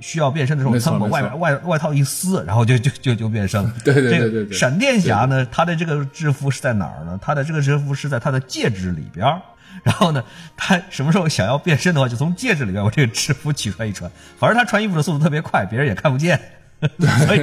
[0.00, 3.62] 需要变身的时候，他把外外外套一撕，然后就就就就变身。
[3.84, 4.56] 对对对对对。
[4.56, 7.18] 闪电侠呢，他的这个制服是在哪儿呢？
[7.20, 9.26] 他的这个制服是在他的戒指里边。
[9.84, 10.24] 然后呢，
[10.56, 14.10] 他什么时候想要变身的话，就从戒指里边把这个制服取出来一穿。
[14.38, 16.40] 反正他穿衣服的速度特别快，别人也看不见，
[17.26, 17.42] 所以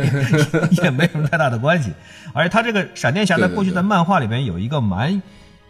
[0.84, 1.94] 也没什么太大的关系。
[2.34, 5.22] 而且他这个闪电侠在过去在漫画里面有一个蛮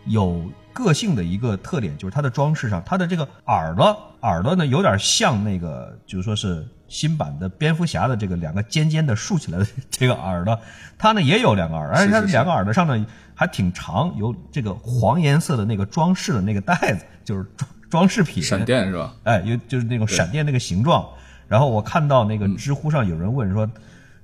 [0.06, 10.59] 有个性的一个特点，就是它的装饰上，它的这个耳朵耳朵呢有点像那个，就是说是新版的蝙蝠侠的这个两个尖尖的竖起来的这个耳朵，
[10.97, 13.05] 它呢也有两个耳，而且它两个耳朵上呢。
[13.36, 18.43] 还挺长，有这个黄颜色的那个装饰的那个袋子，就是装装饰品。
[18.43, 19.12] 闪电是吧？
[19.23, 21.03] 哎，有就是那种闪电那个形状。
[21.47, 23.67] 然后我看到那个知乎上有人问说：“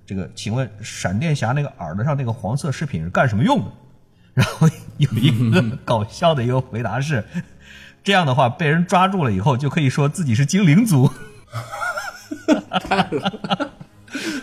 [0.06, 3.72] 这个，请问闪电侠那个耳朵上那个黄色饰品是干什么用的？”
[4.40, 7.26] 然后有一个搞笑的一个回答是
[8.06, 11.12] ：“这样的话，被人抓住了以后，就可以说自己是精灵族。”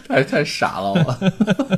[0.07, 1.17] 太太傻了，我。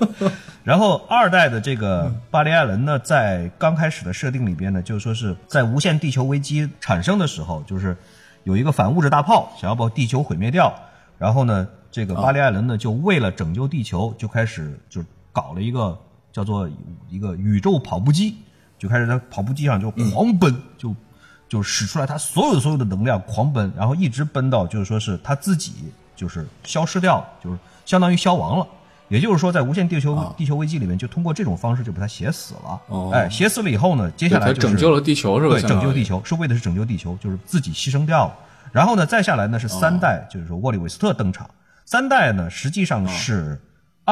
[0.64, 7.96] 然后二代的这个巴里艾伦呢，在刚开始的设定里边呢，就是说是在无限地球危机产生的时候，就是
[8.42, 10.74] 有一个反物质大炮想要把地球毁灭掉。
[11.18, 15.96] 然后呢，这个巴里艾伦呢，就为了拯救地球，就开始就搞了一个
[16.32, 16.68] 叫做
[17.08, 18.36] 一个宇宙跑步机，
[18.78, 20.94] 就开始在跑步机上就狂奔，就
[21.48, 25.72] 就使出来他所有所有的能量狂奔，然后一直奔到就是说是他自己
[26.14, 28.66] 就是消失掉，就是相当于消亡了。
[29.08, 33.10] 也就是说，在无限地球地球危机里面，就通过这种方式就把他写死了。
[33.10, 35.54] 哎，写死了以后呢，接下来拯救了地球是吧？
[35.54, 38.34] 对，拯救地球是为的是拯救地球，就是自己牺牲掉了。
[38.70, 41.48] 然后呢，再下来呢是三代，就是说沃利韦斯特登场。
[41.86, 43.58] 三代呢实际上是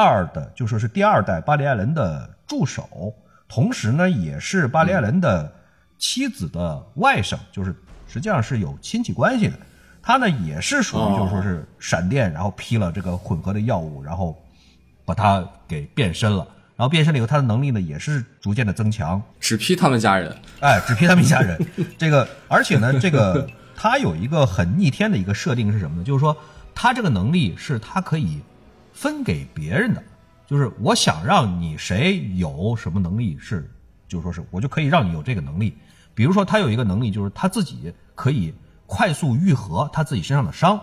[0.05, 3.13] 二的，就说是第二代巴里艾伦的助手，
[3.47, 5.51] 同时呢也是巴里艾伦的
[5.97, 7.75] 妻子的外甥，就是
[8.07, 9.53] 实际上是有亲戚关系的。
[10.01, 14.37] 他呢也是属于就是说是闪电，然后披了这个混合的药物，然后。
[15.07, 19.23] 把他给变身了，然后变身了以后，他的能力呢也是逐渐的增强。
[19.39, 21.57] 只批他们家人，哎，只批他们一家人。
[21.97, 26.03] 这个，而且呢，这个他有一个很逆天的一个设定是什么呢？
[26.03, 26.35] 就是说，
[26.75, 28.41] 他这个能力是他可以
[28.97, 30.03] 分给别人的。
[30.47, 33.69] 就是我想让你谁有什么能力，是
[34.07, 35.77] 就说是我就可以让你有这个能力。
[36.15, 38.53] 比如说，他有一个能力，就是他自己可以
[38.87, 40.79] 快速愈合他自己身上的伤。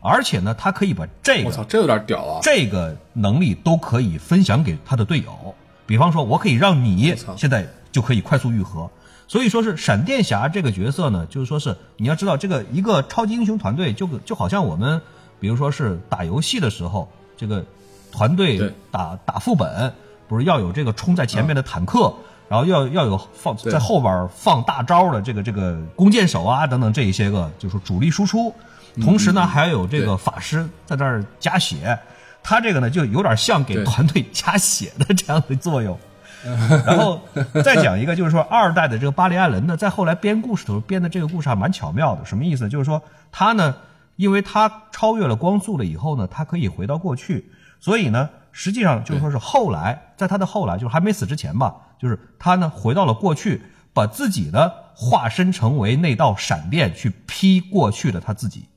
[0.00, 2.40] 而且呢，他可以把这个，我操，这有点屌啊！
[2.42, 5.54] 这个能力都可以分享给他的队友。
[5.86, 8.90] 比方说，我可以让你现在就可以快速愈合。
[9.28, 15.00] 所以说是闪电侠这个角色呢，就是说是你要知道，这个一个超级英雄团队就就好像我们，
[15.40, 17.64] 比如说是打游戏的时候，这个
[18.12, 19.92] 团队打打副本，
[20.28, 22.14] 不是要有这个冲在前面的坦克，
[22.48, 28.54] 然后要要有放在后边放大招的这个这个弓箭手啊等等这一些个，就是主力输出。
[29.02, 31.98] 同时呢，还有这个法师在那儿加血，
[32.42, 35.98] 他这个呢就有点像给团队加血的这样的作用。
[36.86, 37.18] 然后
[37.64, 42.24] 再讲一个，就是说 二代的这个巴里艾伦呢，在后来编故事的时候编的这个故事还蛮巧妙的。
[42.24, 42.68] 什么意思？
[42.68, 43.74] 就是说他呢，
[44.16, 47.50] 因为他超越了光速了以后呢，他可以回到过去，
[47.80, 53.62] 所以呢，实际上就是说是后来，在他的后来，就是还没死之前吧，就是他呢回到了过去，
[53.92, 58.68] 把自己呢化身成为那道闪电去劈过去的他自己。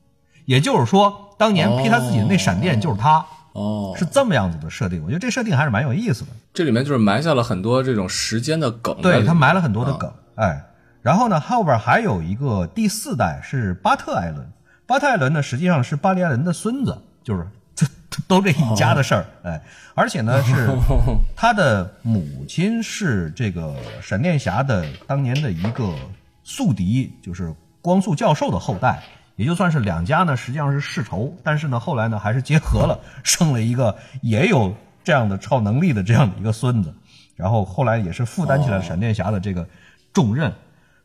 [0.44, 5.02] 也就是说，当年劈他自己的那闪电就是他，哦，是这么样子的设定。
[5.04, 6.30] 我觉得这设定还是蛮有意思的。
[6.54, 10.10] 这里面就是埋下了很多这种时间的梗，对他埋了很多的梗。
[10.36, 10.64] 哎，
[11.02, 14.50] 然后呢，后边还有一个第四代是巴特艾伦，
[14.88, 17.86] 巴泰伦呢实际上是巴黎艾伦的孙子，就是这
[18.26, 19.62] 都这一家的事儿，哎，
[19.94, 20.66] 而且呢是
[21.36, 25.94] 他的母亲是这个闪电侠的当年的一个
[26.42, 29.02] 宿敌，就是光速教授的后代，
[29.36, 34.74] 也就算是两家呢实际上是世仇，但是呢后来呢还是结合了，生了一个也有
[35.04, 36.94] 这样的超能力的这样的一个孙子，
[37.36, 39.68] 然后后来也是负担起了闪电侠的这个
[40.14, 40.50] 重任。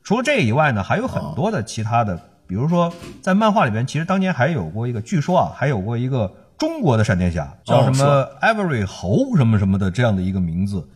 [0.03, 2.17] 除了这以外呢，还有很多的其他的，
[2.53, 10.87] 比如说在漫画里边，其实当年还有过一个，据说啊，还有过一个中国的闪电侠，叫什么 Every 侯什么什么的这样的一个名字，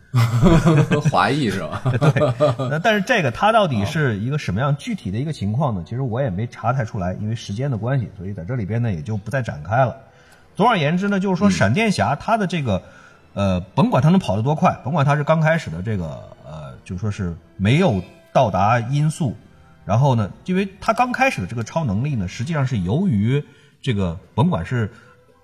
[1.10, 1.82] 华裔是吧？
[2.00, 2.70] 对。
[2.70, 5.82] 那 但是这个他到底是一个什么样具体的一个情况呢？
[5.84, 9.96] 其实我也没查太出来，因为时间的关系，所以在这里边呢也就不再展开了。
[10.56, 12.80] 总而言之呢，就是说闪电侠他的这个，
[13.34, 18.00] 呃，甭管他能跑得多快，甭管他是刚开始的这个，呃，就说是没有。
[18.34, 19.36] 到达音速，
[19.88, 23.42] 然后呢，因为他刚开始的这个超能力呢，实际上是由于
[23.82, 24.92] 这个甭管是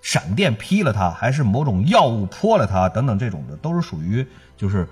[0.01, 4.27] 闪电劈了他，还是某种药物泼了他等等这种的，都是属于
[4.57, 4.85] 就是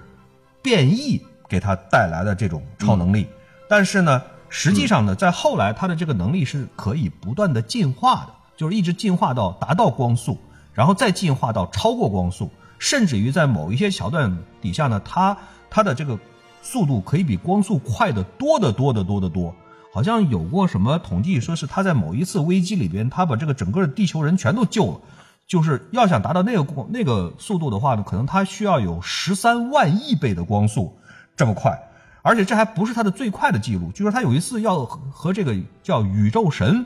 [0.61, 3.27] 变异给他带来的这种超能力。
[3.67, 10.39] 但是呢，实际上呢，在后来他的这个能力是可以不断的进化的，就是一直进化到达到光速，
[10.73, 12.49] 然后再进化到超过光速，
[12.79, 15.37] 甚至于在某一些桥段底下呢，他
[15.69, 16.17] 他的这个。
[16.61, 19.53] 速度可以比光速快得多得多得多得多，
[19.93, 24.99] 好像有过什么统计，说是他在某一次危机里边，他把这个整个地球人全都救了。
[25.47, 30.95] 就是要想达到那个那个速度的话呢，可能他需要有十三万亿倍的光速
[31.35, 31.77] 这么快，
[32.21, 33.91] 而且这还不是他的最快的记录。
[33.91, 35.53] 据说他有一次要和这个
[35.83, 36.85] 叫宇宙神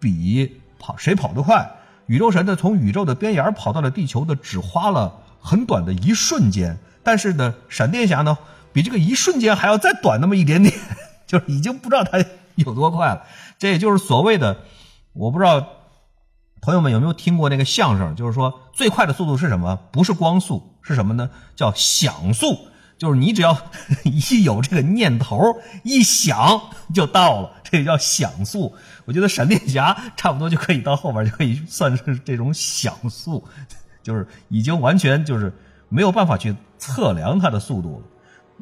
[0.00, 1.70] 比跑谁跑得快，
[2.06, 8.38] 宇宙神呢从宇宙的边沿跑到了地球的只花了很短的一瞬间，但是呢闪电侠呢。
[8.72, 10.74] 比这个一瞬间还要再短那么一点点，
[11.26, 12.24] 就是已经不知道它
[12.56, 13.24] 有多快了。
[13.58, 14.58] 这也就是所谓的，
[15.12, 15.66] 我不知道
[16.60, 19.78] 朋友们有没有听过那个相声，就是说最快的速度是什么？
[19.90, 21.30] 不是光速，是什么呢？
[21.56, 22.58] 叫想速，
[22.98, 23.56] 就是你只要
[24.04, 25.40] 一有这个念头，
[25.82, 26.60] 一想
[26.94, 28.74] 就到了，这叫想速。
[29.06, 33.44] 我觉得闪电侠差不多就可以到后边就可以算是这种想速，
[34.02, 35.52] 就是已经完全就是
[35.88, 38.06] 没有办法去测量它的速度了。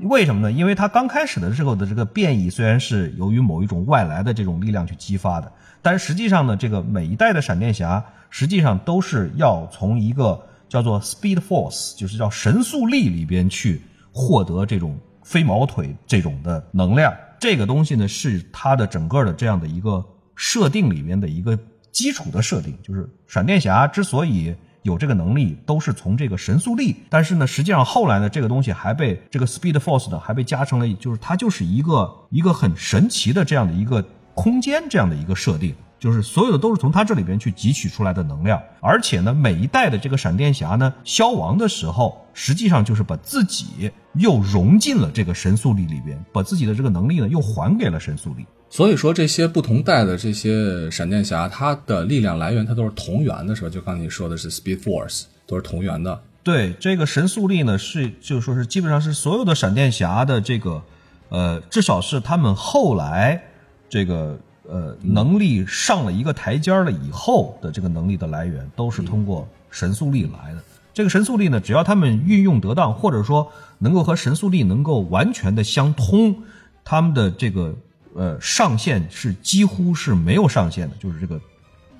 [0.03, 0.53] 为什么呢？
[0.53, 5.51] 因为它刚开始的时候的这个变异虽然是由于某一种外来的这种力量去激发的，
[5.83, 13.83] 但实际上呢，这个每一代的闪电侠实际上都是要从一个叫做 Speed Force，就是叫神速力里边去
[14.13, 17.13] 获得这种飞毛腿这种的能量。
[17.41, 20.05] 这个东西呢，是它的整个的这样的一个
[20.37, 21.59] 设定里面的一个
[21.91, 24.55] 基础的设定，就是闪电侠之所以。
[24.83, 34.05] 有这个能力都是从这个神速力，但是呢，实际上后来呢，这个东西还被这个 Speed Force 呢，还被加成了，就是它就是一个一个很神奇的这样的一个
[34.35, 48.47] 空间这样的一个设定，就是所有的都是从他这里边去汲取出来的能量，而且呢，每一代的这个闪电侠呢，消亡的时候，实际上就是把自己又融进了这个神速力里边，把自己的这个能力呢又还给了神速力。
[48.71, 53.69] 所以说，这些不同代的这些闪电侠，他的力量来源它都是同源的，是吧？
[53.71, 56.21] 就刚才你说的是 Speed Force，都是同源的。
[56.43, 60.83] 对，这个神速力呢，是就说是基本上是所有的闪电侠的这个，
[61.31, 63.43] 呃，至少是他们后来
[63.89, 64.39] 这个
[64.69, 70.63] 呃能力上了一个台阶了以后的这个能力的来源，都是通过神速力来的。
[70.95, 76.37] 这个神速力呢，只要他们运用得当，或者说能够和神速力能够完全的相通，
[76.85, 77.75] 他们的这个。
[78.15, 81.41] 呃，上限是几乎是没有上限的，就是这个，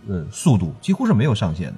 [0.09, 1.75] 呃，速度几乎是没有上限的。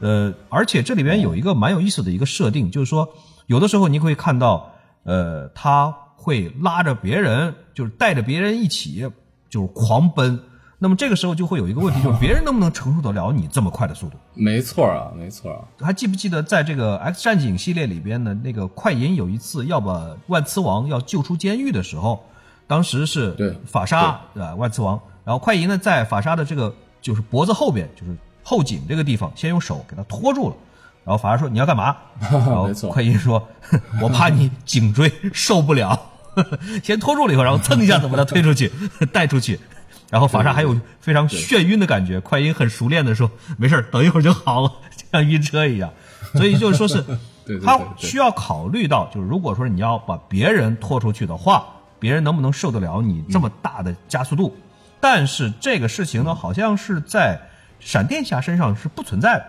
[0.00, 3.08] 呃，而且这里边有一个蛮有意思的一个设定，就是说，
[3.46, 4.70] 有的时候你会看到，
[5.04, 9.10] 呃，他会拉着别人，就是带着别人一起，
[9.50, 10.40] 就是狂奔。
[10.82, 14.16] 那么这个时候就会有一个问题，就是 别人能不能承受得了你这么快的速度？
[14.32, 15.60] 没错啊，没错啊。
[15.78, 18.32] 还记不记得在这个 X 战警系列里边呢？
[18.42, 22.24] 那个快银有一次要把万磁王要救出监狱的时候。
[22.66, 24.54] 当时是法沙对吧？
[24.54, 26.72] 万磁王，然后快银呢在法沙的这个
[27.02, 30.56] 就是脖子后边，就是后颈这个地方，先用手给他拖住了。
[31.04, 31.96] 然后法沙说：“你要干嘛？”
[32.30, 33.42] 然后快银说
[34.00, 36.00] ：“我怕你颈椎受不了。”
[36.82, 38.70] 先拖住了以后，然后蹭一下子把他推出去，
[39.12, 39.58] 带出去。
[40.10, 42.18] 然后法沙还有非常眩晕的感觉。
[42.20, 44.72] 快银很熟练的说：“没事等一会儿就好了，
[45.12, 45.92] 像晕车一样。”
[46.34, 47.04] 所以就是说是，
[47.64, 51.66] 他需要考虑到，就是如果说你要把别人拖出去的话。
[52.00, 54.56] 别人能不能受得了你这么大的加速度？
[55.00, 57.38] 但是这个事情呢，好像是在
[57.78, 59.44] 闪电侠身上是不存在的。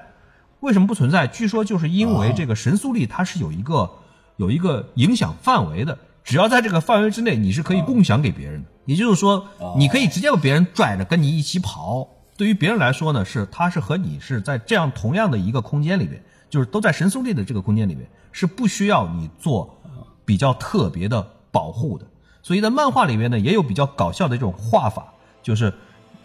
[0.60, 1.26] 为什么不存在？
[1.28, 3.90] 据说就是因为这个神速力它是有一个
[4.36, 5.98] 有一个影响范围的。
[6.24, 8.70] 只要在这个范围之内，你是可以共享给别人的。
[8.86, 9.48] 也就是说，
[9.78, 12.08] 你可以直接把别人拽着跟你一起跑。
[12.38, 19.78] 对于别人来说呢，是他是和你是在这样同样的一个空间里边，就是都在神速力的这个空间里面，是不需要你做
[20.26, 22.06] 比较特别的保护的。
[22.42, 25.14] 所以在漫画里面呢，也有比较搞笑的这种画法，
[25.44, 25.72] 就是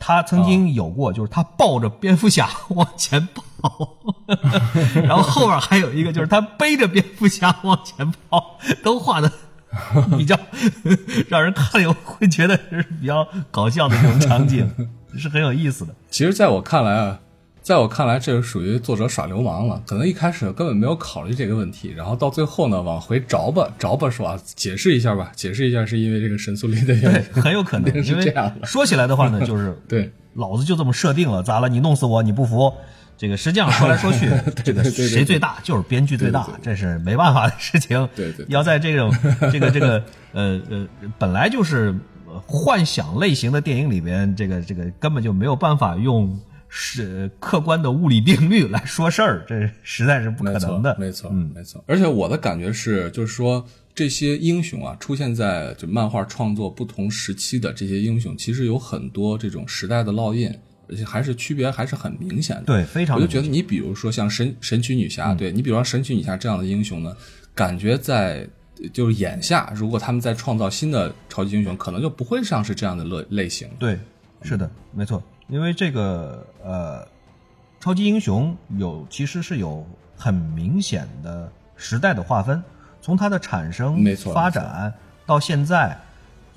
[0.01, 3.29] 他曾经有过，就是他抱着蝙蝠侠 往前
[3.61, 3.97] 跑，
[5.05, 9.31] 然后后边还有一个就是他背着蝙蝠侠 往前跑，都画的
[10.17, 10.39] 比较
[11.29, 14.69] 让人看了会觉得是比较搞笑的这种场景，
[15.19, 15.95] 是很有意思的。
[16.11, 17.21] 其实，在我看来啊，
[17.63, 19.83] 在我看来，这是属于作者耍流氓了。
[19.87, 28.67] 可能一开始根本没有考虑这个问题，然后到最后呢，往回找吧找吧，说啊，解释一下吧，解释一下，是因为这个神速力的原因，很有可能是这样的。
[28.67, 31.69] 说起来的话呢，就是对，老子就这么设定了，咋了？
[31.69, 32.73] 你弄死我，你不服？
[33.19, 34.29] 这个实际上说来说去，
[34.63, 38.09] 这个谁最大就是编剧最大，这是没办法的事情。
[38.15, 39.11] 对对，要在这种
[39.51, 40.87] 这个这个 呃呃
[41.19, 41.95] 本来就是
[42.45, 46.39] 幻想类型的电影里边，这个这个根本就没有办法用
[46.69, 50.95] 是客观的物理定律来说事儿，这实在是不可能的。
[50.99, 51.83] 没错，嗯，没错。
[51.87, 53.65] 而且我的感觉是，就是说
[53.95, 60.53] 这些英雄啊，出现在就漫画创作不同时期的这些英雄，其实有很多这种时代的烙印。
[60.89, 63.17] 而且还是区别还是很明显的，对，非常。
[63.17, 67.17] 我就觉得你比如说像神神奇女侠，对你比如说神奇女侠这样的英雄呢，
[67.55, 68.49] 感觉在
[68.93, 73.69] 就是眼下，如果他们在创造新的超级英雄，可能就不会像是这样的类类型。
[73.79, 73.99] 对，
[74.43, 77.07] 是的，没错，因为这个呃，
[77.81, 82.63] 超级英雄有其实是有很明显的时代的划分，
[83.01, 84.93] 从它的产生、没错发展
[85.25, 85.99] 到现在，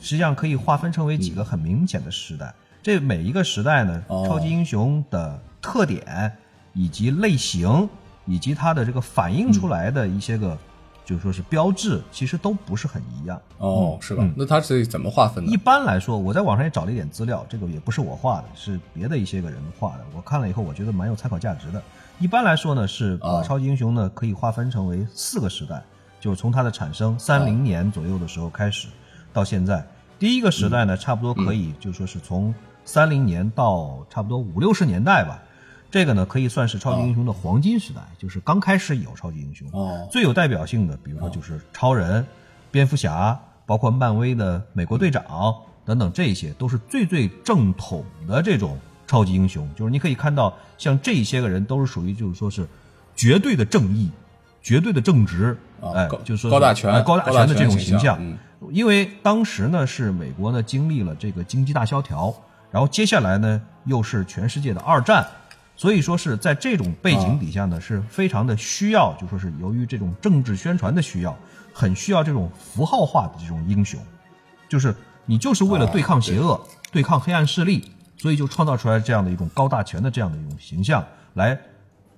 [0.01, 2.53] 实际上可以划分成为几个很明显的时代。
[2.82, 6.32] 这每一个时代呢，超级英雄的特点
[6.73, 7.89] 以及类型，
[8.25, 10.57] 以及它的这个反映出来的一些个，
[11.03, 13.41] 就说是标志，其实都不是很一样。
[13.57, 14.23] 哦，是吧？
[14.36, 15.51] 那它是怎么划分的？
[15.51, 20.05] 一般来说，我在网上也找了一点资料，这个也不是我画的，是别的一些个人画的。
[20.15, 21.84] 我看了以后，我觉得蛮有参考价值的。
[22.17, 25.84] 一般来说呢，是把超级英雄呢可以划分成为四个时代，
[26.19, 28.88] 就是从它的产生三零年左右的时候开始，
[29.34, 29.86] 到现在。
[30.17, 32.53] 第一个时代呢，差不多可以就说是从
[32.90, 35.44] 三零年到差不多五六十年代吧，
[35.92, 39.70] 这个呢可以算是超级英雄的黄金时代，就是刚开始有超级英雄。
[39.72, 42.26] 哦，最有代表性的，比如说就是超人、
[42.72, 45.54] 蝙蝠侠，包括漫威的美国队长
[45.86, 48.76] 等等，这些都是最最正统的这种
[49.06, 49.70] 超级英雄。
[49.76, 52.68] 就是你可以看到，像这些个人都是属于就是说是
[53.16, 54.10] 绝对的正义、
[54.64, 58.20] 绝对的正直，哎，就是说高大全、高大全的这种形象。
[58.72, 62.34] 因为当时呢是美国呢经历了这个经济大萧条。
[62.72, 65.26] 然后接下来呢，又是全世界的二战，
[65.76, 71.36] 所以说是在这种背景底下呢，是非常的需要，就说是由于这种政治宣传的需要，
[71.74, 73.99] 很需要这种符号化的这种英雄，
[74.67, 74.95] 就是
[75.26, 76.59] 你就是为了对抗邪恶、
[76.91, 77.01] 对。
[77.01, 81.03] 抗黑暗势力，所以就创造出来这样的一种高大全的这样的一种形象，
[81.34, 81.57] 来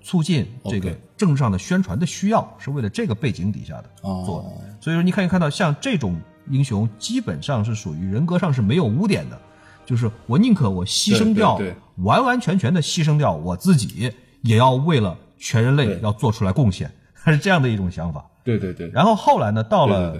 [0.02, 4.76] 促进这个政治上的宣传的需要，是为了这个背景底下的做的。
[4.80, 9.40] 所以说，你可以看到像这种英雄，基本上是属于人格上是没有污点的。
[9.84, 11.60] 就是我宁可我牺牲掉，
[11.96, 14.12] 完完全全的牺牲掉我自己，
[14.42, 18.24] 也要为了全人类要做出来贡献，他 是这样的一种想法。
[18.44, 18.88] 对对对。
[18.90, 20.16] 然后后来呢，到了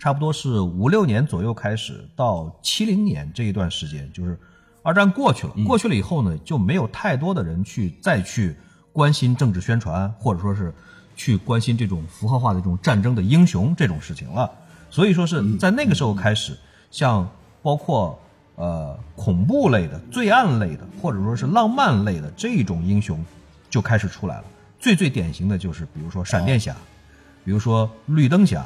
[0.00, 4.38] 差不多是五六年左右开始，到七零年这一段时间，就是
[4.82, 8.56] 二战过去了，过去了以后呢，就没有太多的人去再去
[8.92, 10.74] 关心政治宣传，或者说是
[11.14, 14.50] 去关心这种符号化的这种战争的英雄这种事情了。
[14.90, 16.56] 所以说是在那个时候开始，
[16.90, 17.28] 像
[17.62, 18.18] 包括。
[18.56, 23.24] 呃，恐怖类的、罪案类的，或者说是浪漫类的这种英雄，
[23.70, 24.44] 就开始出来了。
[24.78, 26.76] 最最典型的就是，比如说闪电侠，
[27.44, 28.64] 比如说绿灯侠，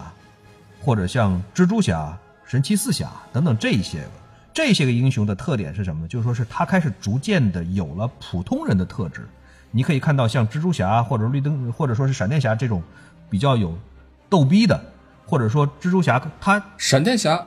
[0.81, 4.11] 或者像蜘蛛侠、神奇四侠等等这些个，
[4.53, 6.09] 这些个英雄的特点是什么呢？
[6.09, 9.29] 就是说是他开始逐渐的有了普通人的特质。
[9.71, 12.83] 你可以看到像蜘蛛侠或者绿灯，或者说是闪电侠这种
[13.29, 13.77] 比较有
[14.29, 14.83] 逗逼的，
[15.27, 17.47] 或者说蜘蛛侠他闪电侠。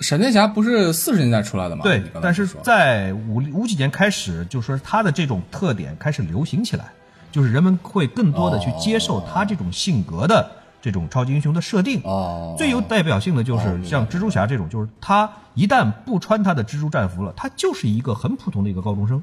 [0.00, 1.82] 闪电侠不是四十年代出来的吗？
[1.84, 6.92] 对，但是在五五几年开始，就是说他的这种特点开始流行起来，
[7.30, 12.00] 就是人们会更多的去接受他这种性格的这种超级英雄的设定。
[12.02, 19.22] 哦，最有代表性的就是像蜘蛛侠这种，就是他一旦不穿他的蜘蛛战服了，他就是一个很普通的一个高中生，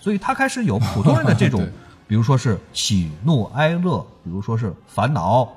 [0.00, 1.64] 所以他开始有普通人的这种，
[2.08, 5.48] 比如说是喜怒哀乐，比如说是烦恼、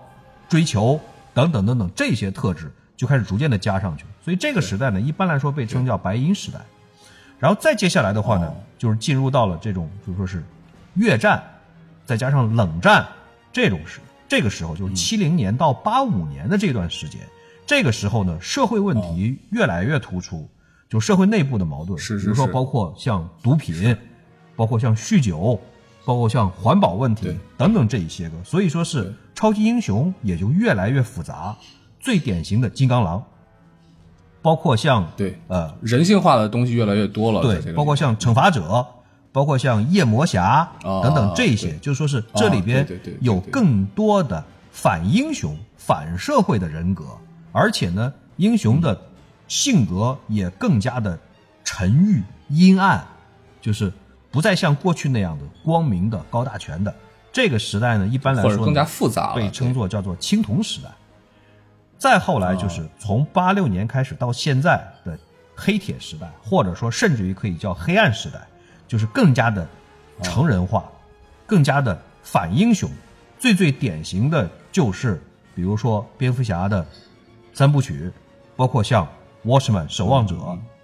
[0.47, 0.99] 追求
[1.33, 2.71] 等等等等这些特质。
[2.99, 6.59] 就开始逐渐的加上去，所以这个时代呢，一般来说被称叫白银时代。
[7.39, 10.43] 然后再接下来的话呢，就是进入到了这种，就说是
[10.95, 11.41] 越战，
[12.05, 13.07] 再加上冷战
[13.53, 17.21] 这种时这个时候就是七零年到八五年的这段时间，
[17.65, 20.45] 这个时候呢，社会问题越来越突出，
[20.89, 23.95] 就社会内部的矛盾，是是比如说包括像毒品，
[24.57, 25.57] 包括像酗酒，
[26.03, 31.55] 包括像环保问题等等这一些个，所以说是超级英雄也就越来越复杂。
[31.99, 33.23] 最典型的金刚狼，
[34.41, 38.85] 包括像对呃人性化的东西越来越多了，对，包括像惩罚者，
[39.31, 42.87] 包括像夜魔侠哦等等这些，对就说是这里边
[43.21, 47.05] 有更多的反英雄、反社会的人格，
[47.51, 48.99] 而且呢，英雄的
[49.47, 51.19] 性格也更加的
[51.63, 53.05] 沉郁、阴暗，
[53.59, 53.91] 就是
[54.31, 56.93] 不再像过去那样的光明的、高大全的。
[57.31, 60.89] 这个时代呢，一般来说更加复杂了，被称作叫做青铜时代。
[61.99, 65.19] 再后来就是从八六年开始到现在的
[65.53, 68.39] 黑铁时代，或者说甚至于可以叫黑暗时代，
[68.87, 69.67] 就是更加的
[70.23, 70.89] 成人化，
[71.45, 72.89] 更加的反英雄。
[73.37, 75.21] 最最典型的就是，
[75.53, 76.85] 比如说蝙蝠侠的
[77.53, 78.09] 三部曲，
[78.55, 79.05] 包括像
[79.45, 80.37] Watchman 守望者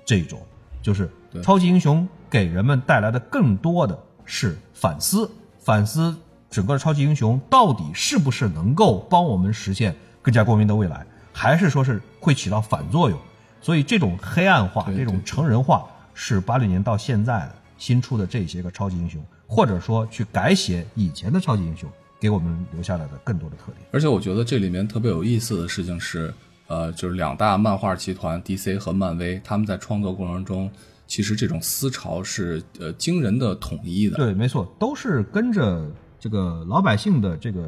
[0.04, 0.42] 这种，
[0.82, 1.10] 就是
[1.42, 6.14] 超级英雄给人们带来的更多的是反思，反思
[6.50, 9.96] 整个超级英雄到底是不是能够帮我们实现
[10.26, 13.20] 更加光明的未来，还是说是会起到反作用？
[13.62, 21.88] 所以这种黑暗化、这种成人化是八六年到现在的新出的这些个超级英雄，或者说去改写以前的超级英雄，
[22.20, 23.88] 给我们留下来的更多的特点。
[23.92, 26.34] 而且我觉得这里面特别有意思的事情是，
[26.66, 30.72] 呃，就是两大漫画集团 DC 和漫威，他们在创作过程中，
[31.06, 34.18] 其实这种思潮是呃惊人的统一的。
[34.18, 35.88] 对，没错，都是跟着
[36.20, 37.62] 这个老百姓的这个，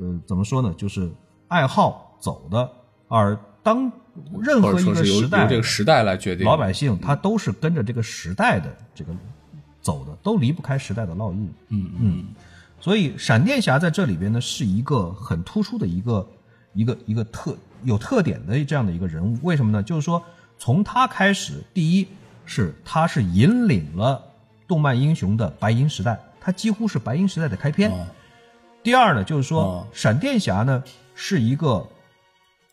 [0.00, 1.08] 呃，怎么说呢，就是
[1.52, 2.70] 爱好走的。
[3.08, 3.92] 而当
[4.40, 6.46] 任何一个时代，由这个时代来决定。
[6.46, 9.12] 老百姓他都是跟着这个时代的这个
[9.82, 11.52] 走的，都离不开时代的烙印。
[11.68, 12.24] 嗯嗯，
[12.80, 16.26] 所以闪电侠在这里边呢，是一个很突出的一个
[16.72, 19.38] 一个一个特有特点的这样的一个人物。
[19.42, 19.82] 为什么呢？
[19.82, 20.22] 就是说
[20.58, 22.08] 从他开始，第一
[22.46, 24.22] 是他是引领了
[24.66, 27.90] 动漫英雄的白银时代，他几乎是白银时代的开篇。
[27.90, 28.06] 哦
[28.84, 30.82] 第二呢，就是说、哦闪电侠呢
[31.14, 31.86] 是一个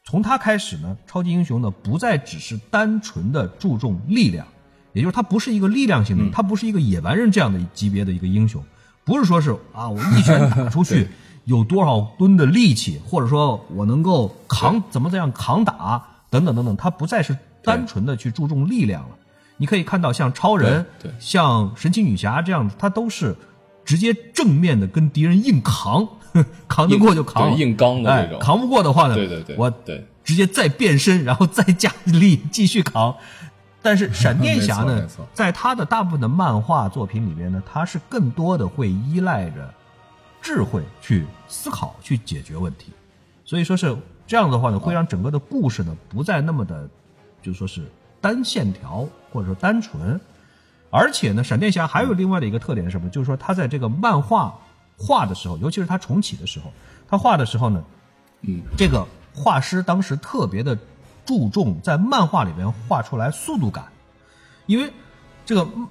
[0.05, 4.45] 从他开始呢，超级英雄呢不再只是单纯的注重力量，
[4.93, 6.31] 也就是他不是一个力量型的，嗯。
[6.31, 8.63] 他不是一个野蛮人这样的级别的一个英雄，
[9.03, 11.07] 不是说是啊我一拳打出去
[11.45, 19.15] 有多少吨的力气，或者说我能够扛怎么怎样扛打等等等等，他不再是单纯的去注重力量了。
[19.57, 20.85] 你可以看到像超人
[21.19, 23.35] 像神奇女侠这样子，他都是
[23.83, 26.07] 直接正面的跟敌人硬扛，
[26.67, 33.15] 扛得过就扛， 对硬刚的哎扛不过的话呢，对对对我对直接再变身， 然后再加力继续扛。
[33.81, 39.73] 但是闪电侠呢在他的大部分的漫画作品里面呢，他是更多的会依赖着
[40.41, 42.91] 智慧去思考、去解决问题。
[43.45, 43.95] 所以说是
[44.27, 46.87] 这样的话呢，会让整个的故事呢不再那么的，
[47.41, 50.19] 就说是单线条或者说单纯。
[50.91, 53.09] 而且呢，闪电侠还有另外的一个特点是什么？
[53.09, 54.59] 就是说他在这个漫画
[54.99, 56.71] 画的时候，尤其是他重启的时候，
[57.07, 57.83] 他画的时候呢，
[58.41, 60.77] 嗯，这个画师当时特别的
[61.25, 63.85] 注重在漫画里边画出来速度感，
[64.65, 64.91] 因为
[65.45, 65.87] 这个嗯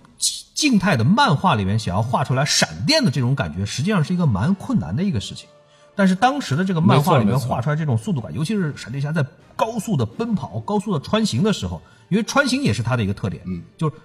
[0.55, 5.49] 静态的漫画里面想要画出来闪电的这种感觉，实际上是一个蛮困难的一个事情。
[5.95, 9.25] 但是当时的这个漫画里面画出来这种速度感，尤其是闪电侠在
[9.57, 13.97] 高速的奔跑、高速的穿行的时候，因为穿行也是他的一个特点，嗯，就是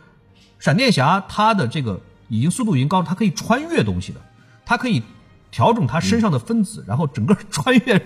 [0.60, 2.00] 闪电侠他的这个
[2.30, 4.20] 已经速度已经高了，他可以穿越东西的，
[4.66, 5.04] 他可以
[5.52, 8.06] 调整他身上的分子，然后整个穿越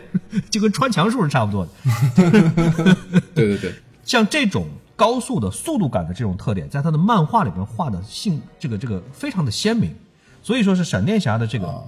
[0.49, 1.71] 就跟穿墙术是差不多的。
[3.33, 9.95] 对对对，像这种高速的速度感的这种特点，在他的漫画里面画的性这个这个非常的鲜明，
[10.43, 11.83] 所以说是闪电侠的这个、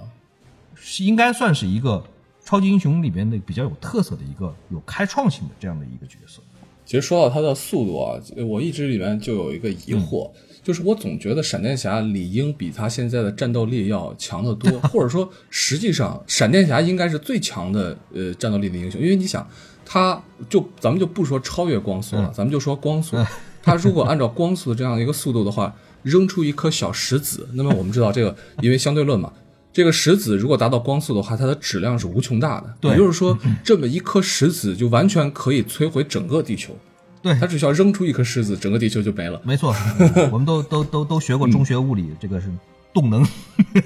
[0.76, 2.04] 是应该算是一个
[2.46, 6.42] 超级英雄里面的比较有特色的一个有开创性的这样的一个角色。
[6.90, 10.28] 其实说到他的速度啊，我一直里面就有一个疑惑，
[10.64, 19.48] 就是我总觉得闪电侠理应比他现在的战斗力要强得多， 或者说实际上闪电侠应该是最强的呃战斗力的英雄，因为你想，
[19.86, 20.20] 他
[20.50, 23.16] 就咱们就不说超越光速了，咱们就说光速，
[23.62, 25.72] 他如果按照光速的这样一个速度的话，
[26.02, 29.32] 扔出一颗小石子，那么我们知道这个因为相对论嘛。
[29.72, 32.74] 这个石子如果达到光速的话，它的质量是无穷大的。
[32.82, 36.76] 对也就是说，这么一颗石子就完全可以摧毁整个地球。
[37.22, 39.40] 对它只需要扔出一颗石子，整个地球就没了。
[39.44, 39.76] 没错，
[40.32, 42.50] 我们都都都都学过中学物理，这个是
[42.94, 43.24] 动能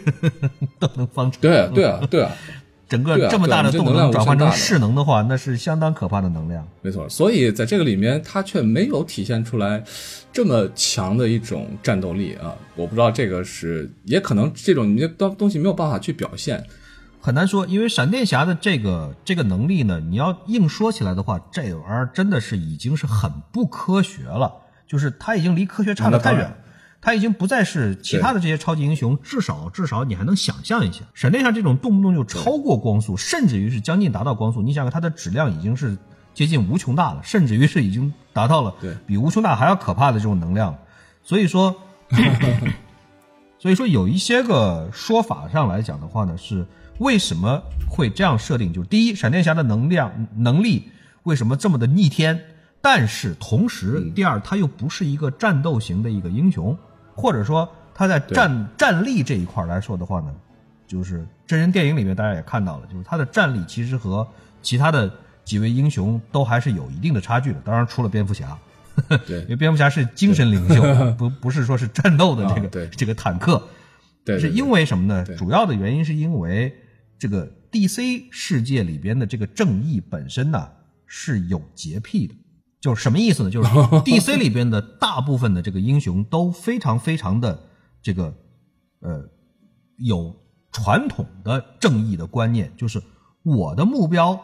[0.79, 1.41] 动能方程。
[1.41, 2.31] 对啊，对啊，对啊，
[2.93, 6.63] 整个这么大的动能转换成势能的话，那是相当可怕的能量。
[6.83, 7.09] 没错。
[7.09, 9.83] 所以在这个里面，它却没有体现出来
[10.31, 12.53] 这么强的一种战斗力啊！
[12.75, 16.63] 我不知道这个是，也可能这种你这东东西没有办法去表现。
[17.19, 24.53] 很难说，因为闪电侠的这个这个能力呢，你要硬说起来的话，这玩意儿真的是已经是很不科学了，
[24.87, 26.55] 就是他已经离科学差得太远。
[27.03, 34.61] 他已经不再是其他的这些超级英雄，至少至少你还能想象一下，闪电侠这种动不动就超过光速，甚至于是将近达到光速。
[34.61, 35.97] 你想想，它的质量已经是
[36.33, 40.73] 接近无穷大了，甚至于是已经达到了对比无穷大还要可怕的这种能量。
[41.21, 41.75] 所以说，
[43.59, 46.65] 所以说有一些个说法上来讲的话呢，是
[46.99, 48.71] 为什么会这样设定？
[48.71, 50.89] 就是第一，闪电侠的能量能力
[51.23, 52.39] 为什么这么的逆天？
[52.81, 56.77] 但是同时，第二，他又不是一个战斗型的一个英雄，
[57.15, 60.33] 或者说他在战战力这一块来说的话呢，
[60.87, 64.27] 就是真人电影里面大家也看到了，就是他的战力其实和
[64.61, 65.11] 其他的
[65.43, 67.59] 几位英雄都还是有一定的差距的。
[67.63, 68.57] 当然，除了蝙蝠侠，
[69.27, 70.81] 对 因为蝙蝠侠是精神领袖，
[71.17, 73.61] 不不是说是战斗的这个、这个坦克。
[74.25, 75.25] 对，是因为什么呢？
[75.37, 76.73] 主要的原因是因为
[77.19, 80.69] 这个 DC 世界里边的这个正义本身呢
[81.05, 82.33] 是有洁癖的，
[82.83, 83.49] 就是什么意思呢？
[83.49, 83.69] 就是
[84.03, 87.57] DC 里边的大部分的这个英雄都非常非常的
[88.01, 88.33] 这个
[88.99, 89.23] 呃
[89.95, 90.35] 有
[90.69, 93.01] 传统的正义的观念，就是
[93.41, 94.37] 我的目标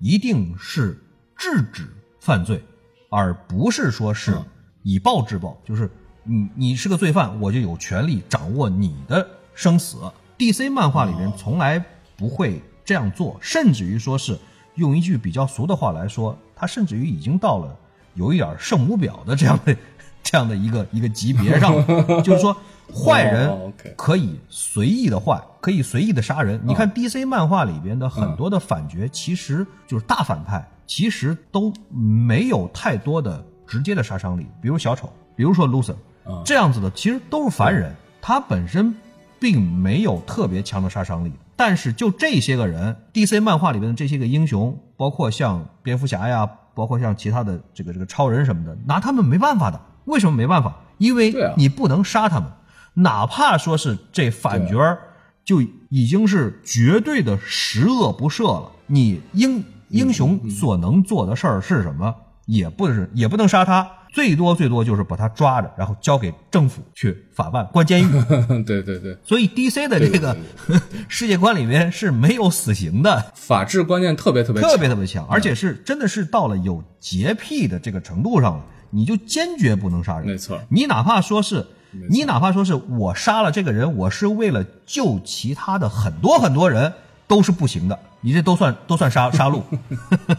[0.00, 1.00] 一定是
[1.36, 1.88] 制止
[2.18, 2.64] 犯罪，
[3.12, 4.44] 而不是说是嗯
[4.82, 5.88] 以暴制暴，就是
[6.24, 9.24] 你你是个罪犯，我就有权利掌握你的
[9.54, 9.98] 生死。
[10.36, 11.78] DC 漫画里面从来
[12.16, 14.36] 不会这样做，甚至于说是
[14.74, 17.78] 用一句比较俗的话来说，他甚至于已经到了
[18.14, 19.76] 有一点圣母婊的这样的
[20.22, 22.56] 这样的一个一个级别上了， 就是说
[22.92, 26.60] 坏人可以随意的坏，可以随意的杀人。
[26.64, 34.46] 你看 DC 漫画里边的很多的反角，其实就是大反派，其实都没有太多的直接的杀伤力。
[34.62, 35.96] 比如小丑，比如说 Lucifer，
[36.26, 36.42] 嗯。
[36.44, 38.94] 这样子的其实都是凡人，他本身
[39.38, 41.32] 并没有特别强的杀伤力。
[41.56, 49.80] 但是就这些个人，DC 漫画里边的这些个英雄，包括像蝙蝠侠呀，包括像其他的这个这个超人什么的，拿他们没办法的。
[50.04, 50.74] 为什么没办法？
[50.98, 52.48] 因为你不能杀他们，
[52.94, 54.98] 哪怕说是这反角儿
[55.44, 58.70] 就已经是绝对的十恶不赦了。
[58.86, 62.14] 你英英雄所能做的事儿是什么？
[62.46, 68.08] 也不是，也不能杀他，最多最多就是把他抓着，然后交给政府去法办、关监狱。
[68.62, 70.36] 对对对，所以 DC 的这个
[71.08, 80.28] 世界观里面是没有死刑的，法治观念特别特别特别特别强，而且是真的是到了有洁癖的这个程度上了，你就坚决不能杀人。
[80.28, 80.60] 没错。
[80.68, 81.66] 你哪怕说是，
[82.08, 86.92] 你哪怕说是我杀了这个人，我是为了救其他的很多很多人，
[87.26, 87.98] 都是不行的。
[88.20, 89.60] 你这都算都算杀杀戮，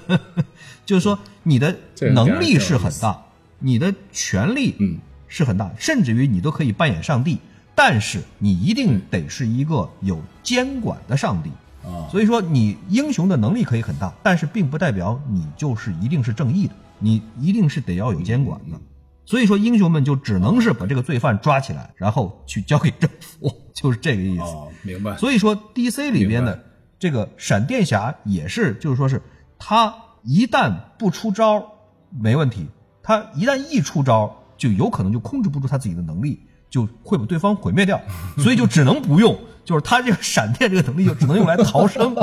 [0.88, 1.76] 就是说你的
[2.14, 3.22] 能力是很大，
[3.60, 7.40] 你的权力嗯是很大，甚至于你都可以扮演上帝，
[7.74, 11.50] 但是你一定得是一个有监管的上帝。
[11.84, 18.80] 啊，所以说，你英雄的能力可以很大，但是并不代表你就是一定是正义的，你一定是得要有监管的。
[19.28, 24.44] 所以说，英雄们就只能是把这个罪犯抓起来，然后去交给政府， 就是这个意思。
[24.44, 26.64] 哦，明白，所以说，DC 里边的
[26.98, 29.22] 这个闪电侠也是，就是说是
[29.60, 29.94] 他
[30.24, 31.64] 一旦不出招
[32.10, 32.68] 没问题，
[33.08, 36.40] 他一旦一出招，就有可能就控制不住他自己的能力，
[36.72, 38.02] 就会把对方毁灭掉，
[38.42, 42.16] 所以就只能不用，就是他这个闪电这个能力就只能用来逃生，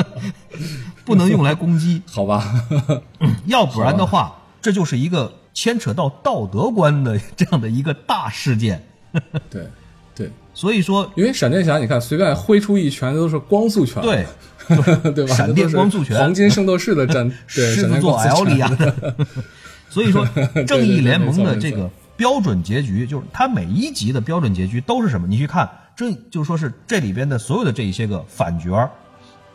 [1.06, 2.44] 不能用来攻击， 好吧，
[3.46, 8.84] 要不然的话，这就是一个牵扯到道德观的这样的一个大事件。
[9.48, 9.66] 对
[10.14, 14.26] 对，所以说，因为闪电侠，你看随便挥出一拳都是光速拳，对，
[15.14, 15.34] 对吧？
[15.34, 16.18] 闪电光速拳。
[16.18, 19.14] 黄金圣斗士的战，狮子座 L 拳里亚的。
[19.88, 20.26] 所以说，
[20.66, 25.26] 正义联盟的这个标准结局，就是它每一集的标准结局都是什么？
[25.26, 28.90] 你去看，正就是说是这里边的所有的这一些个反角儿，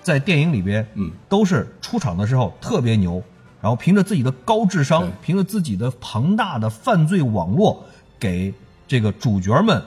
[0.02, 3.22] 在电影里边，嗯，都是出场的时候特别牛，
[3.62, 7.86] 然后凭着自己的高智商，凭着自己的庞大的犯罪网络，
[8.20, 8.54] 给
[8.88, 9.82] 这个主角们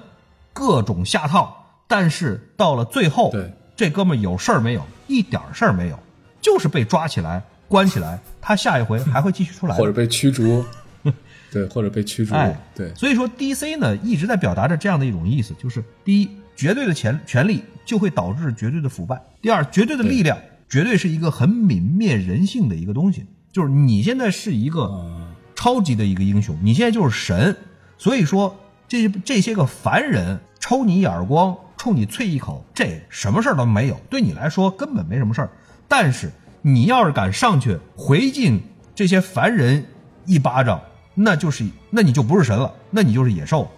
[0.53, 3.31] 各种下套，但是到了最后，
[3.77, 4.83] 这哥们儿有事儿没有？
[5.07, 5.99] 一点儿事儿没有，
[6.41, 10.65] 就是被抓起来关起来，他下一回还会继续出来，或者被驱逐，
[11.51, 12.35] 对，或者被驱逐。
[12.35, 20.39] 哎，，对，所以说 DC 呢一直在表达着这样的一种意思，就是第一，绝对的权权力就会导致绝对的腐败；第二，绝对的力量
[20.69, 23.27] 绝对是一个很泯灭人性的一个东西。
[23.53, 27.57] 就是你现在是一个啊，超级的一个英雄，你现在就是神，
[27.97, 28.55] 所以说
[28.87, 35.51] 这些这些个凡人抽你一耳光，冲你啐一口，这什么事儿都没有，对你来说根本没什么事儿。
[35.89, 36.31] 但是
[36.67, 38.61] 你要是敢上去回敬
[38.93, 39.87] 这些凡人
[40.25, 40.83] 一巴掌，
[41.15, 43.71] 那就是那你就不是神了，那你就是野兽。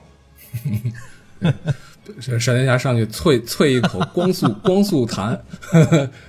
[2.20, 5.40] 闪闪电侠上去啐啐一口 光速光速弹，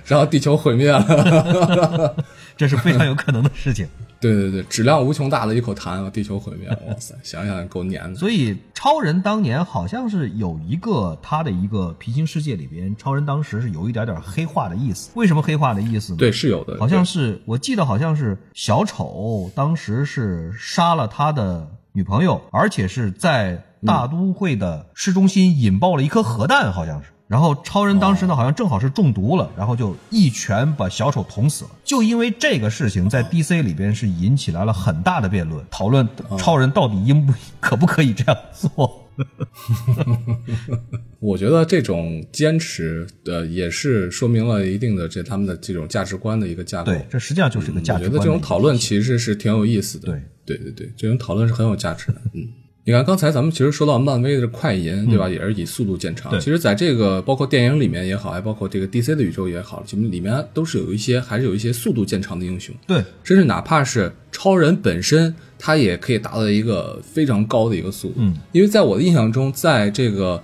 [0.04, 2.14] 然后地球毁灭了。
[2.56, 3.88] 这是非常有可能的事情。
[4.20, 6.78] 对对对，质量无穷大的一口痰，地球毁灭了。
[6.88, 8.14] 哇塞，想想够黏的。
[8.18, 15.10] 所以超人当年好像是有一个他的一个平行世界里边，超人当时是有一点点黑化的意思。
[15.14, 16.18] 为什么黑化的意思呢？
[16.18, 16.76] 对，是有的。
[16.78, 27.10] 好像是我记得好像是小丑当时是杀了他的女朋友，而且是在大都会的市中心引爆了一颗核弹，好像是。
[27.26, 31.70] 然后超人当时呢，好像正好是中毒了，然后就一拳把小丑捅死了。
[31.84, 39.06] 就因为这个事情，在 DC 里边是引起来了很大的辩论，讨论超人到底应不可不可以这样做。
[41.20, 46.90] 我觉得这种坚持，呃，也是说明了一定的这他们的这种价值观的一个架构。
[46.90, 48.10] 对，这实际上就是一个价值观。
[48.10, 50.06] 我觉得这种讨论其实是挺有意思的。
[50.06, 52.20] 对，对对对，这种讨论是很有价值的。
[52.34, 52.48] 嗯。
[52.90, 55.28] 你看，刚才咱们其实说到漫威的快银，对吧？
[55.28, 56.32] 也是以速度见长。
[56.40, 62.74] 其实，在这个包括电影里面也好，还包括这个 DC 的宇宙也好，其实里面都是有一些，还是有一些速度见长的英雄。
[62.88, 68.14] 对，甚至哪怕是超人本身，他也可以达到一个非常高的一个速度。
[68.16, 70.42] 嗯，因为在我的印象中，在这个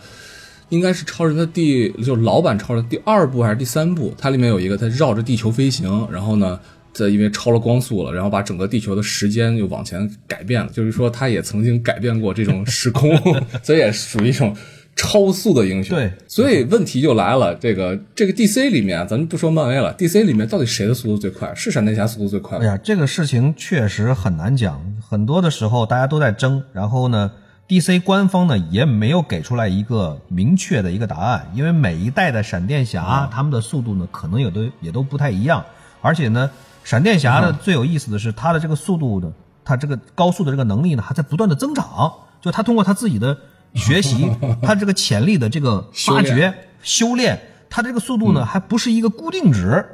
[0.69, 6.61] 应该是超人的第，就是老版超人第二部还是第三部，它里面有一个他绕着地球飞行，然后呢。
[6.97, 13.15] 在因为超了光速了，然后把整个地球的时间又往前改变了，就是说他也曾经改变过这种时空，
[13.63, 14.57] 所以也属于一种
[14.97, 15.95] 超速的英雄。
[15.95, 21.55] 对，所以问题就来了，这个这个 DC 里面，咱们不说漫威了，DC 里面到底谁的速度最快？
[21.55, 22.57] 是闪电侠速度最快？
[22.61, 27.31] 哎呀，这个事情确实很难讲，很多的时候大家都在争，然后呢
[27.69, 35.63] ，DC 官方呢也没有给出来一个明确的一个答案，因为每一代的闪电侠他们的速度呢可能也都也都不太一样，
[36.01, 36.51] 而且呢。
[36.87, 39.33] 闪电侠呢，最有意思的是他的这个速度的，
[39.65, 42.13] 他这个高速的这个能力呢，还在不断的增长。
[42.41, 43.37] 就他通过他自己的
[43.75, 44.31] 学习，
[44.63, 49.85] 他这个潜力的这个发掘、修炼，他这个速度呢，还不是一个固定值。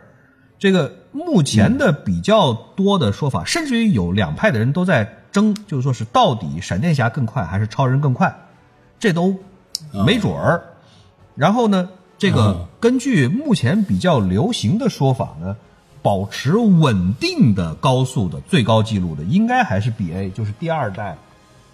[0.59, 8.37] 这个目前的比较多的说法，甚至于有两派的人都在争，就是说是到底闪电侠更快还是超人更快，
[9.01, 9.35] 这都
[10.05, 10.63] 没准儿。
[11.37, 11.89] 然后呢，
[12.19, 15.57] 这个根据目前比较流行的说法呢。
[16.03, 21.17] 保持稳定的高速的最高记录的，应该还是 B A，就是第二代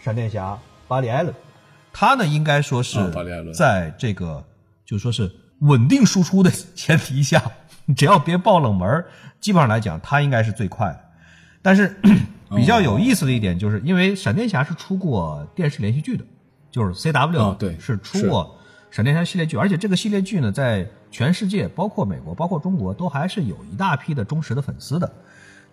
[0.05, 1.35] 闪电侠巴里·艾伦。
[1.93, 2.99] 他呢，应该说是
[3.55, 4.45] 在这个
[4.85, 7.43] 就说是稳定输出的前提下，
[7.97, 9.05] 只要别爆冷门，
[9.41, 11.01] 基本上来讲，他应该是最快的。
[11.62, 11.97] 但是
[12.55, 16.24] 比较有意思的一点，就是因为闪电侠是出过电视连续剧的，
[16.70, 18.57] 就是 C W 对是出过
[18.91, 25.11] 闪电侠系列剧，而且这个系列剧呢，在全世界，包括美国，包括中国，都还是有一大批的忠实的粉丝的。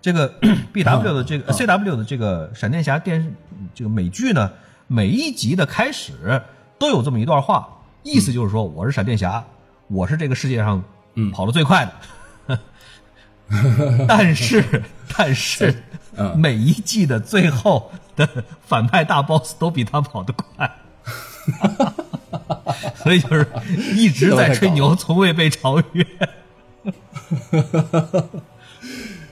[0.02, 0.28] 这个
[0.72, 3.34] B W 的这个 C W 的这个闪电侠电视
[3.74, 4.52] 这个美剧呢，
[4.88, 6.42] 每一集的开始
[6.78, 7.68] 都有这么一段话，
[8.04, 9.44] 意思就是说我是闪电侠，
[9.88, 10.84] 我是这个世界上
[11.34, 12.60] 跑得最快的。
[14.08, 14.84] 但是
[15.16, 15.84] 但是
[16.36, 18.28] 每一季的最后的
[18.66, 20.72] 反派大 boss 都比他跑得快。
[22.96, 23.48] 所以就是
[23.96, 26.06] 一直在吹牛，从未被超越。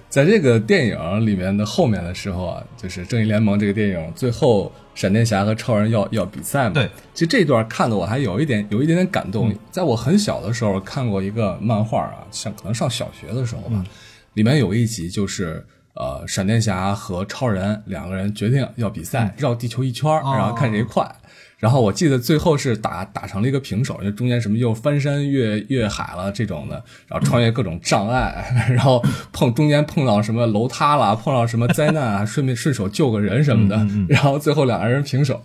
[0.09, 6.74] 在这个电影里面的后面的时候啊，就是《正义联盟》这个电影最后，闪电侠和超人要要比赛嘛。
[6.76, 9.51] 对，其实这段看的我还有一点有一点点感动。
[9.72, 13.84] 在我很小的时候看过一个漫画啊，像可能上小学的时候吧，
[14.36, 21.11] 里面有一集就是呃，闪电侠和超人两个人决定要比赛，绕地球一圈，然后看谁快。
[21.64, 26.76] 然后我记得最后是打打成了一个平手，因为中间什么又翻山越越海了这种的，
[27.07, 29.01] 然后穿越各种障碍，然后
[29.32, 35.41] 碰中间碰到什么楼塌了，碰到什么灾难啊，顺便顺手救个人什么的，然后最后两个人平手，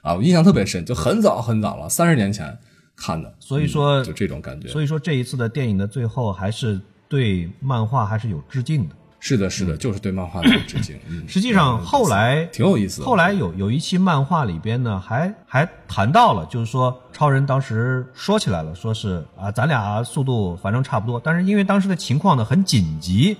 [0.00, 2.56] 啊，我印象特别深，就很早很早了，三十年前
[2.96, 4.68] 看的，所以说就这种感觉。
[4.68, 8.94] 所以说这一次的电影的最后还是对漫画还是有致敬的。
[9.20, 10.96] 是的，是的，就是对漫画的致敬。
[11.26, 13.02] 实际上后来挺有意思。
[13.02, 23.36] 后来有有一期漫画里边呢，还还谈到了，就是说超人当时说起来了，说是啊，咱俩速度反正差不多，但是因为当时的情况呢很紧急，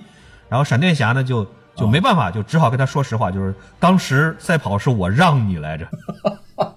[0.49, 5.87] 然后闪电侠呢就就没办法，就只好跟他说实话，就是当时赛跑是我让你来着。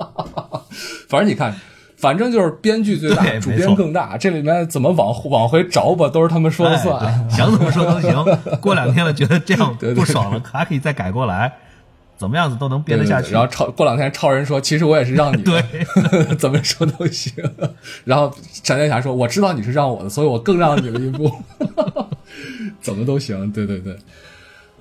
[1.08, 1.54] 反正你看。
[2.02, 4.16] 反正就是编剧最大，主编更大。
[4.16, 8.12] 这里面怎么往往回找吧，都是他们说了算，想怎么说都行。
[8.60, 11.52] 过两天了，觉得这样不爽了，还可以再改过来，
[12.18, 13.32] 怎么样子都能编得下去。
[13.32, 15.64] 然后超过两天，超人说：“其实我也是让你的，
[16.34, 17.32] 怎么说都行。”
[18.04, 18.34] 然后
[18.64, 21.32] 闪电侠说：“我知道你是让我的，所以我更让你了一步，
[22.80, 23.96] 怎么都行。”对对对。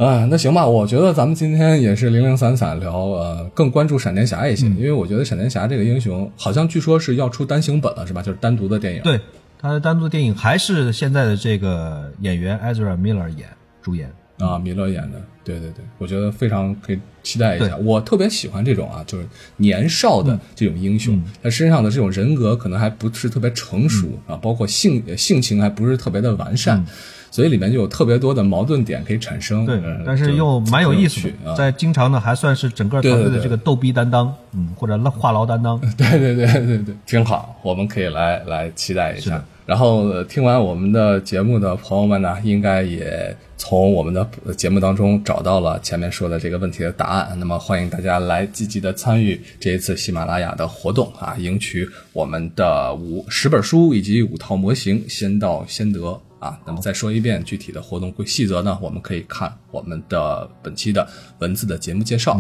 [0.02, 8.20] 啊，那行吧，我觉得咱们今天也是零零散散聊，呃，更关注闪电侠一些，因为我觉得闪电侠这个英雄好像据说是要出单行本了，是吧？
[8.20, 9.04] 就是单独的电影。
[9.04, 9.22] 对，
[9.60, 13.48] 他的单独的电影还是现在的这个演员 Ezra Miller 演
[13.80, 14.12] 主演。
[14.40, 17.78] 啊，米勒演的，对对对，我觉得非常可以期待一下。
[17.78, 19.28] 我特别喜欢这种啊，就是
[19.58, 26.84] 年少的这种英雄，他身上的这种人格可能还不是特别成熟啊，包括性性情还不是特别的完善，
[27.32, 29.66] 所以里面就有特别多的矛盾点可以产生。
[29.66, 35.80] 对，但是又蛮有意思的，在经常呢还算是整个团队的这个逗逼担当，嗯，或者话痨担当。
[35.98, 39.44] 对对对对对，挺好，我们可以来来期待一下。
[39.66, 44.28] 然后听完我们的节目的朋友们呢，应该也从我们的
[44.58, 47.34] 节目当中找到了前面说的这个问题的答案。
[47.40, 56.60] 那么欢迎大家来积极的参与这一次喜马拉雅的活动啊，赢取我们的五十本书以及五套模型，先到先得啊。
[56.66, 61.08] 那么再说一遍具体的活动细则呢，我们可以看我们的本期的
[61.40, 62.38] 文字的节目介绍。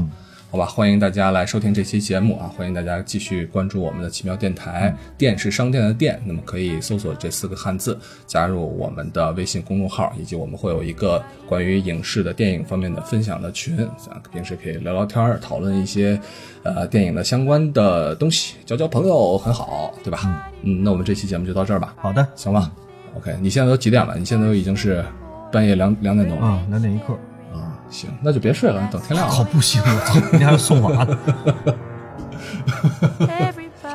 [0.51, 2.51] 好吧，欢迎大家来收听这期节目啊！
[2.57, 7.97] 欢迎大家继续关注我们的奇妙电台，电是商店的店，那么可以搜索这四个汉字，
[8.27, 13.79] 加入我们的微信公众号，以及我们会有一个关于影视的电影方面的分享的群，
[14.09, 16.19] 啊，平时可以聊聊天儿讨论一些
[16.63, 20.51] 呃电影的相关的东西，交交朋友很好，对吧？
[20.63, 21.95] 嗯，那我们这期节目就到这儿吧。
[21.95, 22.69] 好的，行吧。
[23.15, 24.15] OK，你现在都几点了？
[24.17, 25.03] 你现在都已经是
[25.51, 27.13] 半夜两两点钟了啊，两点一刻
[27.53, 27.75] 啊。
[27.89, 29.33] 行，那就别睡了，等天亮了。
[29.33, 31.17] 好不行，我操，你还要送娃呢。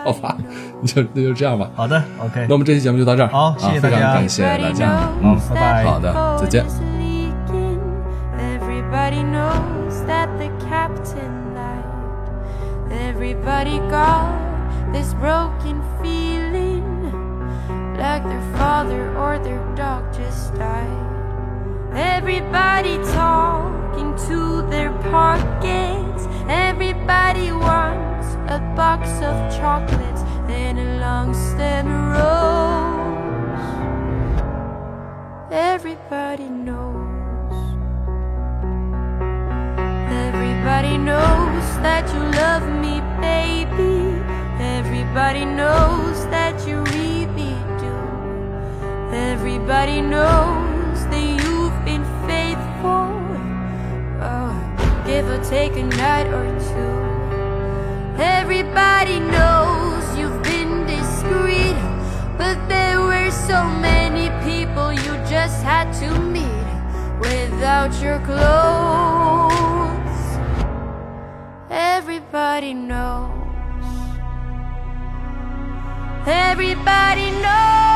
[0.04, 0.36] 好吧，
[0.84, 1.68] 就那就这样吧。
[1.74, 2.46] 好的，OK。
[2.48, 3.28] 那我们这期节目就到这儿。
[3.28, 5.08] 好，谢谢大家，感谢大家。
[5.22, 5.84] 嗯，拜拜。
[5.84, 6.64] 好的，再见。
[12.88, 13.76] Everybody
[23.16, 26.26] talking to their pockets.
[26.48, 33.66] Everybody wants a box of chocolates and a long stem rose.
[35.50, 37.56] Everybody knows.
[40.28, 44.20] Everybody knows that you love me, baby.
[44.60, 47.65] Everybody knows that you really do.
[49.12, 53.06] Everybody knows that you've been faithful.
[54.20, 54.52] Oh,
[55.06, 58.20] give or take a night or two.
[58.20, 61.76] Everybody knows you've been discreet,
[62.36, 66.66] but there were so many people you just had to meet
[67.20, 69.56] without your clothes.
[71.70, 73.30] Everybody knows.
[76.26, 77.95] Everybody knows.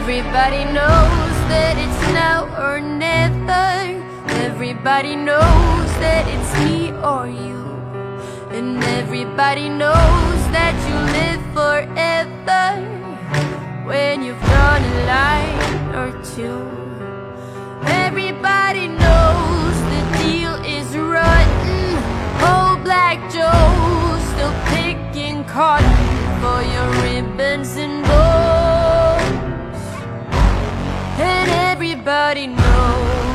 [0.00, 3.68] Everybody knows that it's now or never.
[4.48, 7.60] Everybody knows that it's me or you.
[8.56, 12.66] And everybody knows that you live forever.
[13.84, 15.58] When you've drawn a line
[16.00, 16.60] or two.
[18.04, 21.84] Everybody knows the deal is rotten.
[22.50, 23.68] Old Black Joe
[24.32, 26.00] still picking cotton
[26.40, 28.29] for your ribbons and bows
[31.20, 33.29] and everybody knows,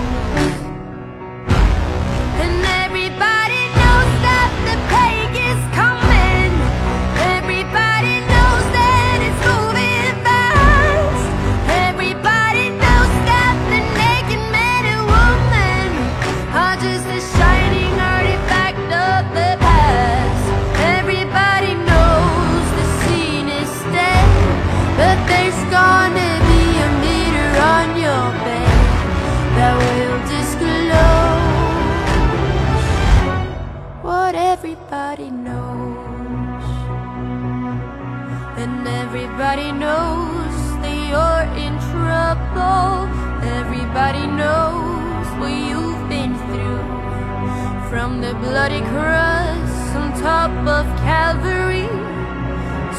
[48.41, 51.87] bloody cross on top of Calvary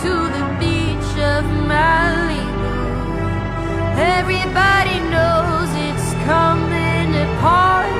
[0.03, 2.75] to the beach of Malibu.
[4.19, 7.93] Everybody knows it's coming apart.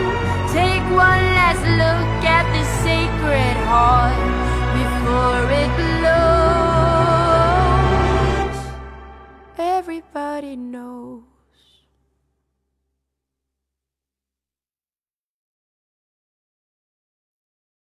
[0.53, 4.17] Take one last look at the sacred heart
[4.79, 6.17] before it blows.
[9.59, 11.26] Everybody knows.